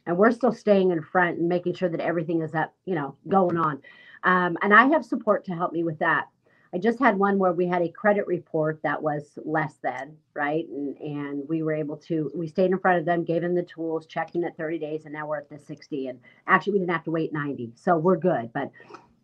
and 0.06 0.16
we're 0.16 0.32
still 0.32 0.52
staying 0.52 0.90
in 0.90 1.02
front 1.02 1.38
and 1.38 1.48
making 1.48 1.74
sure 1.74 1.88
that 1.88 2.00
everything 2.00 2.42
is 2.42 2.54
up, 2.54 2.74
you 2.86 2.94
know, 2.94 3.14
going 3.28 3.56
on. 3.56 3.80
Um, 4.24 4.56
and 4.62 4.74
I 4.74 4.86
have 4.88 5.04
support 5.04 5.44
to 5.44 5.54
help 5.54 5.72
me 5.72 5.84
with 5.84 5.98
that. 6.00 6.28
I 6.74 6.78
just 6.78 6.98
had 6.98 7.18
one 7.18 7.38
where 7.38 7.52
we 7.52 7.66
had 7.66 7.82
a 7.82 7.88
credit 7.88 8.26
report 8.26 8.80
that 8.82 9.02
was 9.02 9.38
less 9.44 9.74
than, 9.82 10.16
right? 10.34 10.66
And, 10.68 10.96
and 10.98 11.48
we 11.48 11.62
were 11.62 11.72
able 11.72 11.96
to, 12.08 12.30
we 12.34 12.48
stayed 12.48 12.70
in 12.70 12.78
front 12.78 12.98
of 12.98 13.04
them, 13.04 13.24
gave 13.24 13.42
them 13.42 13.54
the 13.54 13.62
tools, 13.62 14.06
checked 14.06 14.34
in 14.34 14.44
at 14.44 14.56
30 14.56 14.78
days, 14.78 15.04
and 15.04 15.12
now 15.14 15.26
we're 15.26 15.38
at 15.38 15.48
the 15.48 15.58
60. 15.58 16.08
And 16.08 16.18
actually, 16.46 16.74
we 16.74 16.78
didn't 16.80 16.92
have 16.92 17.04
to 17.04 17.10
wait 17.10 17.32
90. 17.32 17.72
So 17.74 17.96
we're 17.96 18.16
good. 18.16 18.50
But 18.52 18.70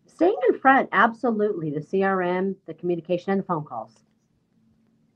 staying 0.06 0.36
in 0.48 0.58
front, 0.58 0.88
absolutely. 0.92 1.70
The 1.70 1.80
CRM, 1.80 2.56
the 2.66 2.74
communication, 2.74 3.32
and 3.32 3.42
the 3.42 3.46
phone 3.46 3.64
calls. 3.64 3.94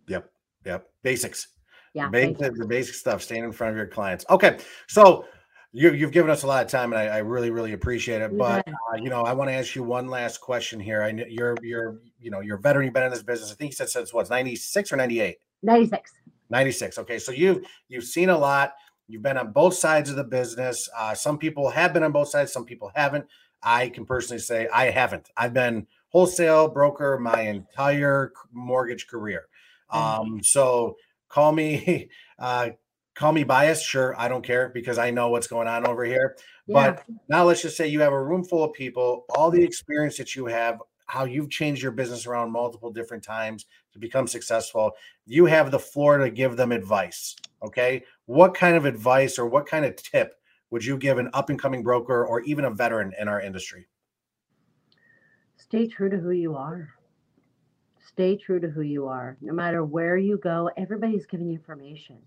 Yep. 0.07 0.31
Yep. 0.67 0.89
Basics. 1.03 1.49
Yeah. 1.95 2.07
The 2.07 2.11
basic, 2.11 2.55
the 2.55 2.67
basic 2.67 2.95
stuff, 2.95 3.23
staying 3.23 3.45
in 3.45 3.53
front 3.53 3.73
of 3.73 3.77
your 3.77 3.87
clients. 3.87 4.25
Okay. 4.31 4.59
So, 4.87 5.25
you, 5.73 5.93
you've 5.93 6.13
given 6.13 6.31
us 6.31 6.45
a 6.45 6.47
lot 6.47 6.65
of 6.65 6.71
time, 6.71 6.93
and 6.93 7.01
I, 7.01 7.17
I 7.17 7.19
really, 7.19 7.51
really 7.51 7.73
appreciate 7.73 8.23
it. 8.23 8.37
But 8.37 8.67
uh, 8.67 8.97
you 8.97 9.11
know, 9.11 9.23
I 9.23 9.33
want 9.35 9.51
to 9.51 9.55
ask 9.55 9.75
you 9.75 9.83
one 9.83 10.09
last 10.09 10.41
question 10.41 10.81
here. 10.81 11.03
I 11.03 11.13
know 11.13 11.25
you're 11.29 11.57
you're 11.63 12.01
you 12.21 12.31
know 12.31 12.41
you're 12.41 12.57
a 12.57 12.61
veteran. 12.61 12.87
You've 12.87 12.95
been 12.95 13.05
in 13.05 13.11
this 13.11 13.23
business. 13.23 13.53
I 13.53 13.55
think 13.55 13.73
you 13.73 13.77
said 13.77 13.91
since 13.91 14.15
what 14.15 14.31
ninety 14.31 14.57
six 14.57 14.93
or 14.93 14.97
ninety 14.97 15.21
eight. 15.21 15.37
Ninety 15.63 15.89
six. 15.89 16.13
Ninety 16.49 16.73
six. 16.73 16.99
Okay, 16.99 17.19
so 17.19 17.33
you 17.33 17.63
you've 17.89 18.05
seen 18.05 18.31
a 18.31 18.39
lot. 18.39 18.75
You've 19.09 19.23
been 19.23 19.37
on 19.37 19.53
both 19.53 19.75
sides 19.75 20.09
of 20.11 20.17
the 20.17 20.25
business. 20.25 20.89
Uh, 20.97 21.15
some 21.15 21.39
people 21.39 21.69
have 21.69 21.93
been 21.93 22.03
on 22.03 22.13
both 22.13 22.29
sides. 22.29 22.53
Some 22.53 22.65
people 22.65 22.91
haven't. 22.95 23.27
I 23.63 23.89
can 23.91 24.07
personally 24.07 24.41
say 24.41 24.69
I 24.73 24.91
haven't. 24.91 25.29
I've 25.37 25.53
been 25.53 25.87
wholesale 26.09 26.69
broker 26.69 27.19
my 27.19 27.43
entire 27.43 28.33
mortgage 28.53 29.07
career. 29.07 29.49
Um, 29.91 30.41
so 30.43 30.97
call 31.29 31.53
me 31.53 32.09
uh, 32.39 32.71
call 33.15 33.33
me 33.33 33.45
biased 33.45 33.85
sure 33.85 34.15
i 34.19 34.29
don't 34.29 34.45
care 34.45 34.69
because 34.69 34.99
i 34.99 35.11
know 35.11 35.29
what's 35.29 35.49
going 35.49 35.67
on 35.67 35.87
over 35.87 36.05
here 36.05 36.37
yeah. 36.67 36.91
but 36.91 37.05
now 37.29 37.45
let's 37.45 37.63
just 37.63 37.77
say 37.77 37.89
you 37.89 38.01
have 38.01 38.13
a 38.13 38.23
room 38.23 38.45
full 38.45 38.63
of 38.63 38.73
people 38.73 39.25
all 39.31 39.51
the 39.51 39.63
experience 39.63 40.17
that 40.17 40.37
you 40.37 40.47
have 40.47 40.81
how 41.07 41.25
you've 41.25 41.51
changed 41.51 41.83
your 41.83 41.91
business 41.91 42.27
around 42.27 42.53
multiple 42.53 42.93
different 42.93 43.25
times 43.25 43.67
to 43.93 43.99
become 43.99 44.27
successful 44.27 44.93
you 45.27 45.47
have 45.47 45.71
the 45.71 45.79
floor 45.79 46.19
to 46.19 46.31
give 46.31 46.57
them 46.57 46.71
advice 46.71 47.35
okay? 47.63 48.05
What 48.27 48.55
kind 48.55 48.77
of 48.77 48.85
advice 48.85 49.39
or 49.39 49.47
what 49.47 49.67
kind 49.67 49.85
of 49.85 49.97
tip 49.97 50.35
would 50.71 50.85
you 50.85 50.97
give 50.97 51.19
an 51.19 51.31
up 51.33 51.51
and 51.51 51.59
coming 51.59 51.83
broker 51.83 52.27
or 52.27 52.41
even 52.43 52.65
a 52.65 52.71
veteran 52.71 53.13
in 53.19 53.29
our 53.29 53.41
industry? 53.41 53.89
Stay 55.57 55.87
true 55.87 56.09
to 56.09 56.19
who 56.19 56.31
you 56.31 56.55
are 56.55 56.91
stay 58.19 58.37
true 58.37 58.61
to 58.61 58.69
who 58.69 58.83
you 58.83 59.07
are 59.07 59.37
no 59.41 59.53
matter 59.53 59.85
where 59.85 60.17
you 60.17 60.39
go 60.39 60.71
everybody's 60.77 61.27
giving 61.27 61.49
you 61.49 61.55
information 61.55 62.19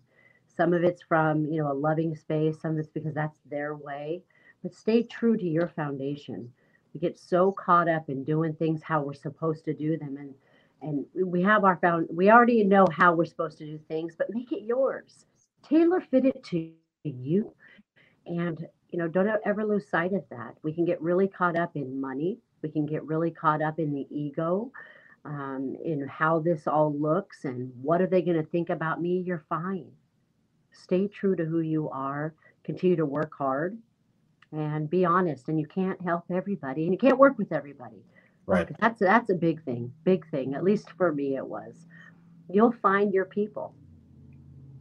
some 0.55 0.73
of 0.73 0.83
it's 0.83 1.01
from, 1.01 1.45
you 1.45 1.61
know, 1.61 1.71
a 1.71 1.73
loving 1.73 2.15
space, 2.15 2.61
some 2.61 2.71
of 2.73 2.79
it's 2.79 2.89
because 2.89 3.13
that's 3.13 3.39
their 3.49 3.75
way. 3.75 4.21
But 4.63 4.73
stay 4.75 5.03
true 5.03 5.37
to 5.37 5.45
your 5.45 5.69
foundation. 5.69 6.51
We 6.93 6.99
get 6.99 7.17
so 7.17 7.53
caught 7.53 7.89
up 7.89 8.09
in 8.09 8.23
doing 8.23 8.53
things 8.53 8.81
how 8.83 9.01
we're 9.01 9.13
supposed 9.13 9.65
to 9.65 9.73
do 9.73 9.97
them 9.97 10.17
and 10.17 10.33
and 10.83 11.05
we 11.27 11.43
have 11.43 11.63
our 11.63 11.77
found 11.77 12.07
we 12.11 12.31
already 12.31 12.63
know 12.63 12.87
how 12.91 13.13
we're 13.13 13.25
supposed 13.25 13.57
to 13.59 13.65
do 13.65 13.79
things, 13.87 14.15
but 14.17 14.33
make 14.33 14.51
it 14.51 14.63
yours. 14.63 15.25
Tailor 15.63 16.01
fit 16.01 16.25
it 16.25 16.43
to 16.45 16.71
you. 17.03 17.53
And 18.25 18.67
you 18.89 18.99
know, 18.99 19.07
don't 19.07 19.29
ever 19.45 19.65
lose 19.65 19.87
sight 19.89 20.13
of 20.13 20.23
that. 20.31 20.55
We 20.63 20.73
can 20.73 20.85
get 20.85 21.01
really 21.01 21.27
caught 21.27 21.57
up 21.57 21.75
in 21.75 22.01
money. 22.01 22.39
We 22.61 22.69
can 22.69 22.85
get 22.85 23.05
really 23.05 23.31
caught 23.31 23.61
up 23.61 23.79
in 23.79 23.93
the 23.93 24.07
ego, 24.09 24.71
um, 25.25 25.75
in 25.83 26.07
how 26.07 26.39
this 26.39 26.67
all 26.67 26.93
looks 26.93 27.45
and 27.45 27.71
what 27.81 28.01
are 28.01 28.07
they 28.07 28.21
going 28.21 28.37
to 28.37 28.49
think 28.49 28.69
about 28.69 29.01
me. 29.01 29.23
You're 29.25 29.45
fine 29.49 29.91
stay 30.71 31.07
true 31.07 31.35
to 31.35 31.45
who 31.45 31.59
you 31.61 31.89
are, 31.89 32.33
continue 32.63 32.95
to 32.95 33.05
work 33.05 33.33
hard, 33.37 33.77
and 34.51 34.89
be 34.89 35.05
honest. 35.05 35.49
And 35.49 35.59
you 35.59 35.65
can't 35.65 36.01
help 36.01 36.25
everybody, 36.29 36.83
and 36.83 36.91
you 36.91 36.97
can't 36.97 37.17
work 37.17 37.37
with 37.37 37.51
everybody. 37.51 38.03
Right. 38.45 38.69
That's 38.79 38.99
that's 38.99 39.29
a 39.29 39.35
big 39.35 39.63
thing. 39.63 39.93
Big 40.03 40.29
thing. 40.29 40.55
At 40.55 40.63
least 40.63 40.91
for 40.97 41.13
me, 41.13 41.35
it 41.35 41.45
was. 41.45 41.85
You'll 42.49 42.73
find 42.73 43.13
your 43.13 43.25
people. 43.25 43.73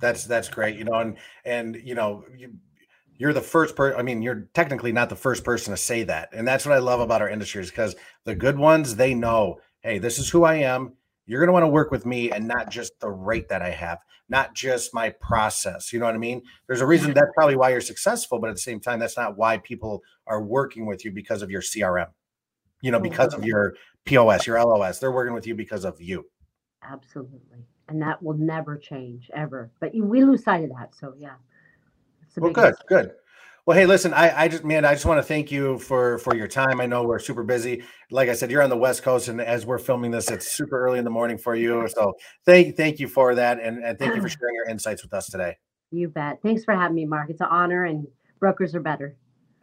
That's 0.01 0.25
that's 0.25 0.49
great. 0.49 0.77
You 0.77 0.85
know, 0.85 0.95
and 0.95 1.17
and 1.45 1.77
you 1.85 1.95
know 1.95 2.25
you 2.37 2.55
you're 3.19 3.35
the 3.35 3.41
first 3.41 3.77
person 3.77 4.01
i 4.01 4.03
mean 4.03 4.23
you're 4.23 4.49
technically 4.55 4.93
not 4.93 5.11
the 5.11 5.15
first 5.15 5.45
person 5.45 5.73
to 5.73 5.77
say 5.77 6.03
that 6.05 6.31
and 6.33 6.49
that's 6.49 6.65
what 6.65 6.75
i 6.75 6.79
love 6.79 7.01
about 7.01 7.21
our 7.21 7.29
industry 7.29 7.61
is 7.61 7.69
because 7.69 7.95
the 8.25 8.35
good 8.35 8.59
ones 8.59 8.97
they 8.97 9.13
know 9.13 9.59
hey 9.83 9.99
this 9.99 10.19
is 10.19 10.29
who 10.29 10.45
i 10.45 10.55
am 10.55 10.93
you're 11.31 11.39
going 11.39 11.47
to 11.47 11.53
want 11.53 11.63
to 11.63 11.69
work 11.69 11.93
with 11.93 12.05
me 12.05 12.33
and 12.33 12.49
not 12.49 12.71
just 12.71 12.99
the 12.99 13.09
rate 13.09 13.49
that 13.51 13.63
I 13.63 13.71
have, 13.71 13.99
not 14.29 14.53
just 14.53 14.93
my 14.93 15.11
process. 15.11 15.93
You 15.93 16.01
know 16.01 16.07
what 16.07 16.17
I 16.17 16.19
mean? 16.19 16.43
There's 16.67 16.81
a 16.81 16.87
reason 16.87 17.15
that's 17.15 17.31
probably 17.37 17.55
why 17.55 17.71
you're 17.71 17.81
successful, 17.81 18.41
but 18.41 18.51
at 18.51 18.57
the 18.57 18.61
same 18.61 18.81
time, 18.81 18.99
that's 18.99 19.17
not 19.17 19.37
why 19.37 19.59
people 19.59 20.03
are 20.27 20.43
working 20.43 20.87
with 20.87 21.05
you 21.05 21.13
because 21.13 21.43
of 21.43 21.49
your 21.49 21.63
CRM, 21.63 22.09
you 22.81 22.91
know, 22.91 22.99
oh, 22.99 23.01
because 23.01 23.33
of 23.33 23.45
your 23.45 23.77
POS, 24.07 24.45
your 24.45 24.61
LOS. 24.61 24.99
They're 24.99 25.13
working 25.13 25.33
with 25.33 25.47
you 25.47 25.55
because 25.55 25.85
of 25.85 26.01
you. 26.01 26.27
Absolutely. 26.83 27.65
And 27.89 28.03
that 28.03 28.21
will 28.21 28.37
never 28.37 28.77
change 28.77 29.31
ever. 29.33 29.71
But 29.79 29.93
we 29.95 30.25
lose 30.25 30.43
sight 30.43 30.65
of 30.65 30.71
that. 30.71 30.97
So, 30.99 31.15
yeah. 31.17 31.35
Well, 32.39 32.51
good, 32.51 32.75
good. 32.89 33.13
Well, 33.71 33.79
hey, 33.79 33.87
listen, 33.87 34.13
I, 34.13 34.37
I 34.37 34.49
just 34.49 34.65
man, 34.65 34.85
I 34.85 34.95
just 34.95 35.05
want 35.05 35.19
to 35.19 35.23
thank 35.23 35.53
you 35.53 35.79
for 35.79 36.19
for 36.19 36.35
your 36.35 36.49
time. 36.49 36.81
I 36.81 36.87
know 36.87 37.05
we're 37.05 37.21
super 37.21 37.45
busy. 37.45 37.85
Like 38.11 38.29
I 38.29 38.33
said, 38.33 38.51
you're 38.51 38.65
on 38.65 38.69
the 38.69 38.77
West 38.77 39.05
Coast, 39.05 39.29
and 39.29 39.41
as 39.41 39.65
we're 39.65 39.79
filming 39.79 40.11
this, 40.11 40.29
it's 40.29 40.51
super 40.51 40.85
early 40.85 40.99
in 40.99 41.05
the 41.05 41.11
morning 41.13 41.39
for 41.39 41.55
you. 41.55 41.87
So 41.95 42.13
thank 42.45 42.77
thank 42.77 42.99
you 42.99 43.07
for 43.07 43.37
that, 43.37 43.61
and, 43.61 43.79
and 43.85 43.97
thank 43.97 44.17
you 44.17 44.23
for 44.23 44.29
sharing 44.41 44.57
your 44.57 44.69
insights 44.69 45.05
with 45.05 45.15
us 45.15 45.29
today. 45.29 45.57
You 45.93 46.09
bet. 46.09 46.41
Thanks 46.43 46.65
for 46.65 46.75
having 46.75 46.97
me, 46.97 47.07
Mark. 47.07 47.31
It's 47.31 47.41
an 47.41 47.47
honor, 47.49 47.85
and 47.85 48.09
brokers 48.41 48.75
are 48.75 48.81
better. 48.81 49.15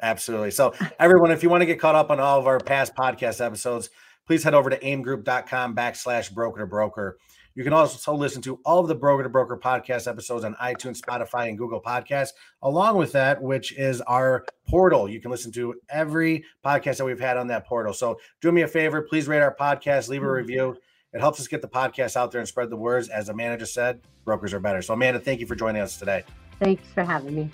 Absolutely. 0.02 0.52
So, 0.52 0.74
everyone, 1.02 1.32
if 1.32 1.44
you 1.44 1.50
want 1.50 1.60
to 1.60 1.66
get 1.66 1.78
caught 1.78 1.96
up 1.96 2.10
on 2.10 2.22
all 2.22 2.40
of 2.40 2.48
our 2.48 2.62
past 2.62 2.96
podcast 2.96 3.46
episodes, 3.46 3.90
please 4.26 4.42
head 4.42 4.54
over 4.54 4.70
to 4.70 4.80
aimegroup.com 4.80 5.76
backslash 5.76 6.32
broker 6.32 6.62
to 6.62 6.66
broker. 6.66 7.18
You 7.58 7.64
can 7.64 7.74
also 7.74 8.14
listen 8.14 8.44
to 8.44 8.60
all 8.66 8.78
of 8.78 8.88
the 8.88 8.94
Broker 8.94 9.24
to 9.24 9.30
Broker 9.30 9.58
podcast 9.58 10.08
episodes 10.08 10.46
on 10.46 10.54
iTunes, 10.62 11.02
Spotify, 11.02 11.50
and 11.50 11.58
Google 11.58 11.82
Podcasts, 11.82 12.30
along 12.62 12.98
with 12.98 13.12
that, 13.14 13.42
which 13.42 13.76
is 13.76 14.00
our 14.02 14.46
portal. 14.68 15.10
You 15.10 15.20
can 15.20 15.32
listen 15.32 15.52
to 15.54 15.74
every 15.90 16.46
podcast 16.64 16.98
that 16.98 17.06
we've 17.06 17.20
had 17.20 17.36
on 17.36 17.48
that 17.48 17.66
portal. 17.66 17.94
So 17.94 18.20
do 18.42 18.52
me 18.52 18.62
a 18.62 18.68
favor, 18.68 19.02
please 19.02 19.28
rate 19.28 19.42
our 19.42 19.56
podcast, 19.56 20.08
leave 20.08 20.22
a 20.22 20.32
review. 20.32 20.78
It 21.14 21.20
helps 21.20 21.40
us 21.40 21.48
get 21.48 21.64
the 21.64 21.68
podcast 21.68 22.16
out 22.16 22.32
there 22.32 22.42
and 22.42 22.48
spread 22.48 22.70
the 22.70 22.76
words. 22.76 23.10
As 23.10 23.30
Amanda 23.30 23.58
just 23.58 23.74
said, 23.74 24.02
brokers 24.24 24.54
are 24.54 24.60
better. 24.60 24.84
So, 24.84 24.94
Amanda, 24.94 25.20
thank 25.20 25.40
you 25.40 25.48
for 25.48 25.56
joining 25.56 25.82
us 25.82 25.98
today. 25.98 26.26
Thanks 26.60 26.88
for 26.94 27.04
having 27.04 27.34
me. 27.34 27.50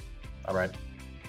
All 0.49 0.53
right. 0.53 0.71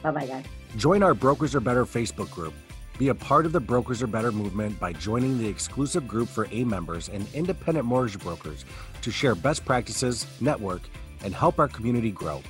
Bye 0.02 0.10
bye, 0.10 0.26
guys. 0.26 0.46
Join 0.76 1.04
our 1.04 1.14
Brokers 1.14 1.54
Are 1.54 1.60
Better 1.60 1.84
Facebook 1.84 2.28
group. 2.32 2.54
Be 2.96 3.08
a 3.08 3.14
part 3.14 3.44
of 3.44 3.50
the 3.50 3.58
Brokers 3.58 4.02
Are 4.02 4.06
Better 4.06 4.30
movement 4.30 4.78
by 4.78 4.92
joining 4.92 5.36
the 5.36 5.48
exclusive 5.48 6.06
group 6.06 6.28
for 6.28 6.46
A 6.52 6.62
members 6.62 7.08
and 7.08 7.26
independent 7.34 7.84
mortgage 7.84 8.20
brokers 8.20 8.64
to 9.02 9.10
share 9.10 9.34
best 9.34 9.64
practices, 9.64 10.28
network, 10.40 10.82
and 11.24 11.34
help 11.34 11.58
our 11.58 11.66
community 11.66 12.12
grow. 12.12 12.40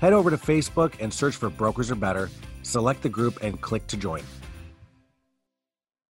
Head 0.00 0.14
over 0.14 0.30
to 0.30 0.38
Facebook 0.38 0.94
and 0.98 1.12
search 1.12 1.36
for 1.36 1.50
Brokers 1.50 1.90
Are 1.90 1.94
Better, 1.94 2.30
select 2.62 3.02
the 3.02 3.10
group, 3.10 3.42
and 3.42 3.60
click 3.60 3.86
to 3.88 3.98
join. 3.98 4.22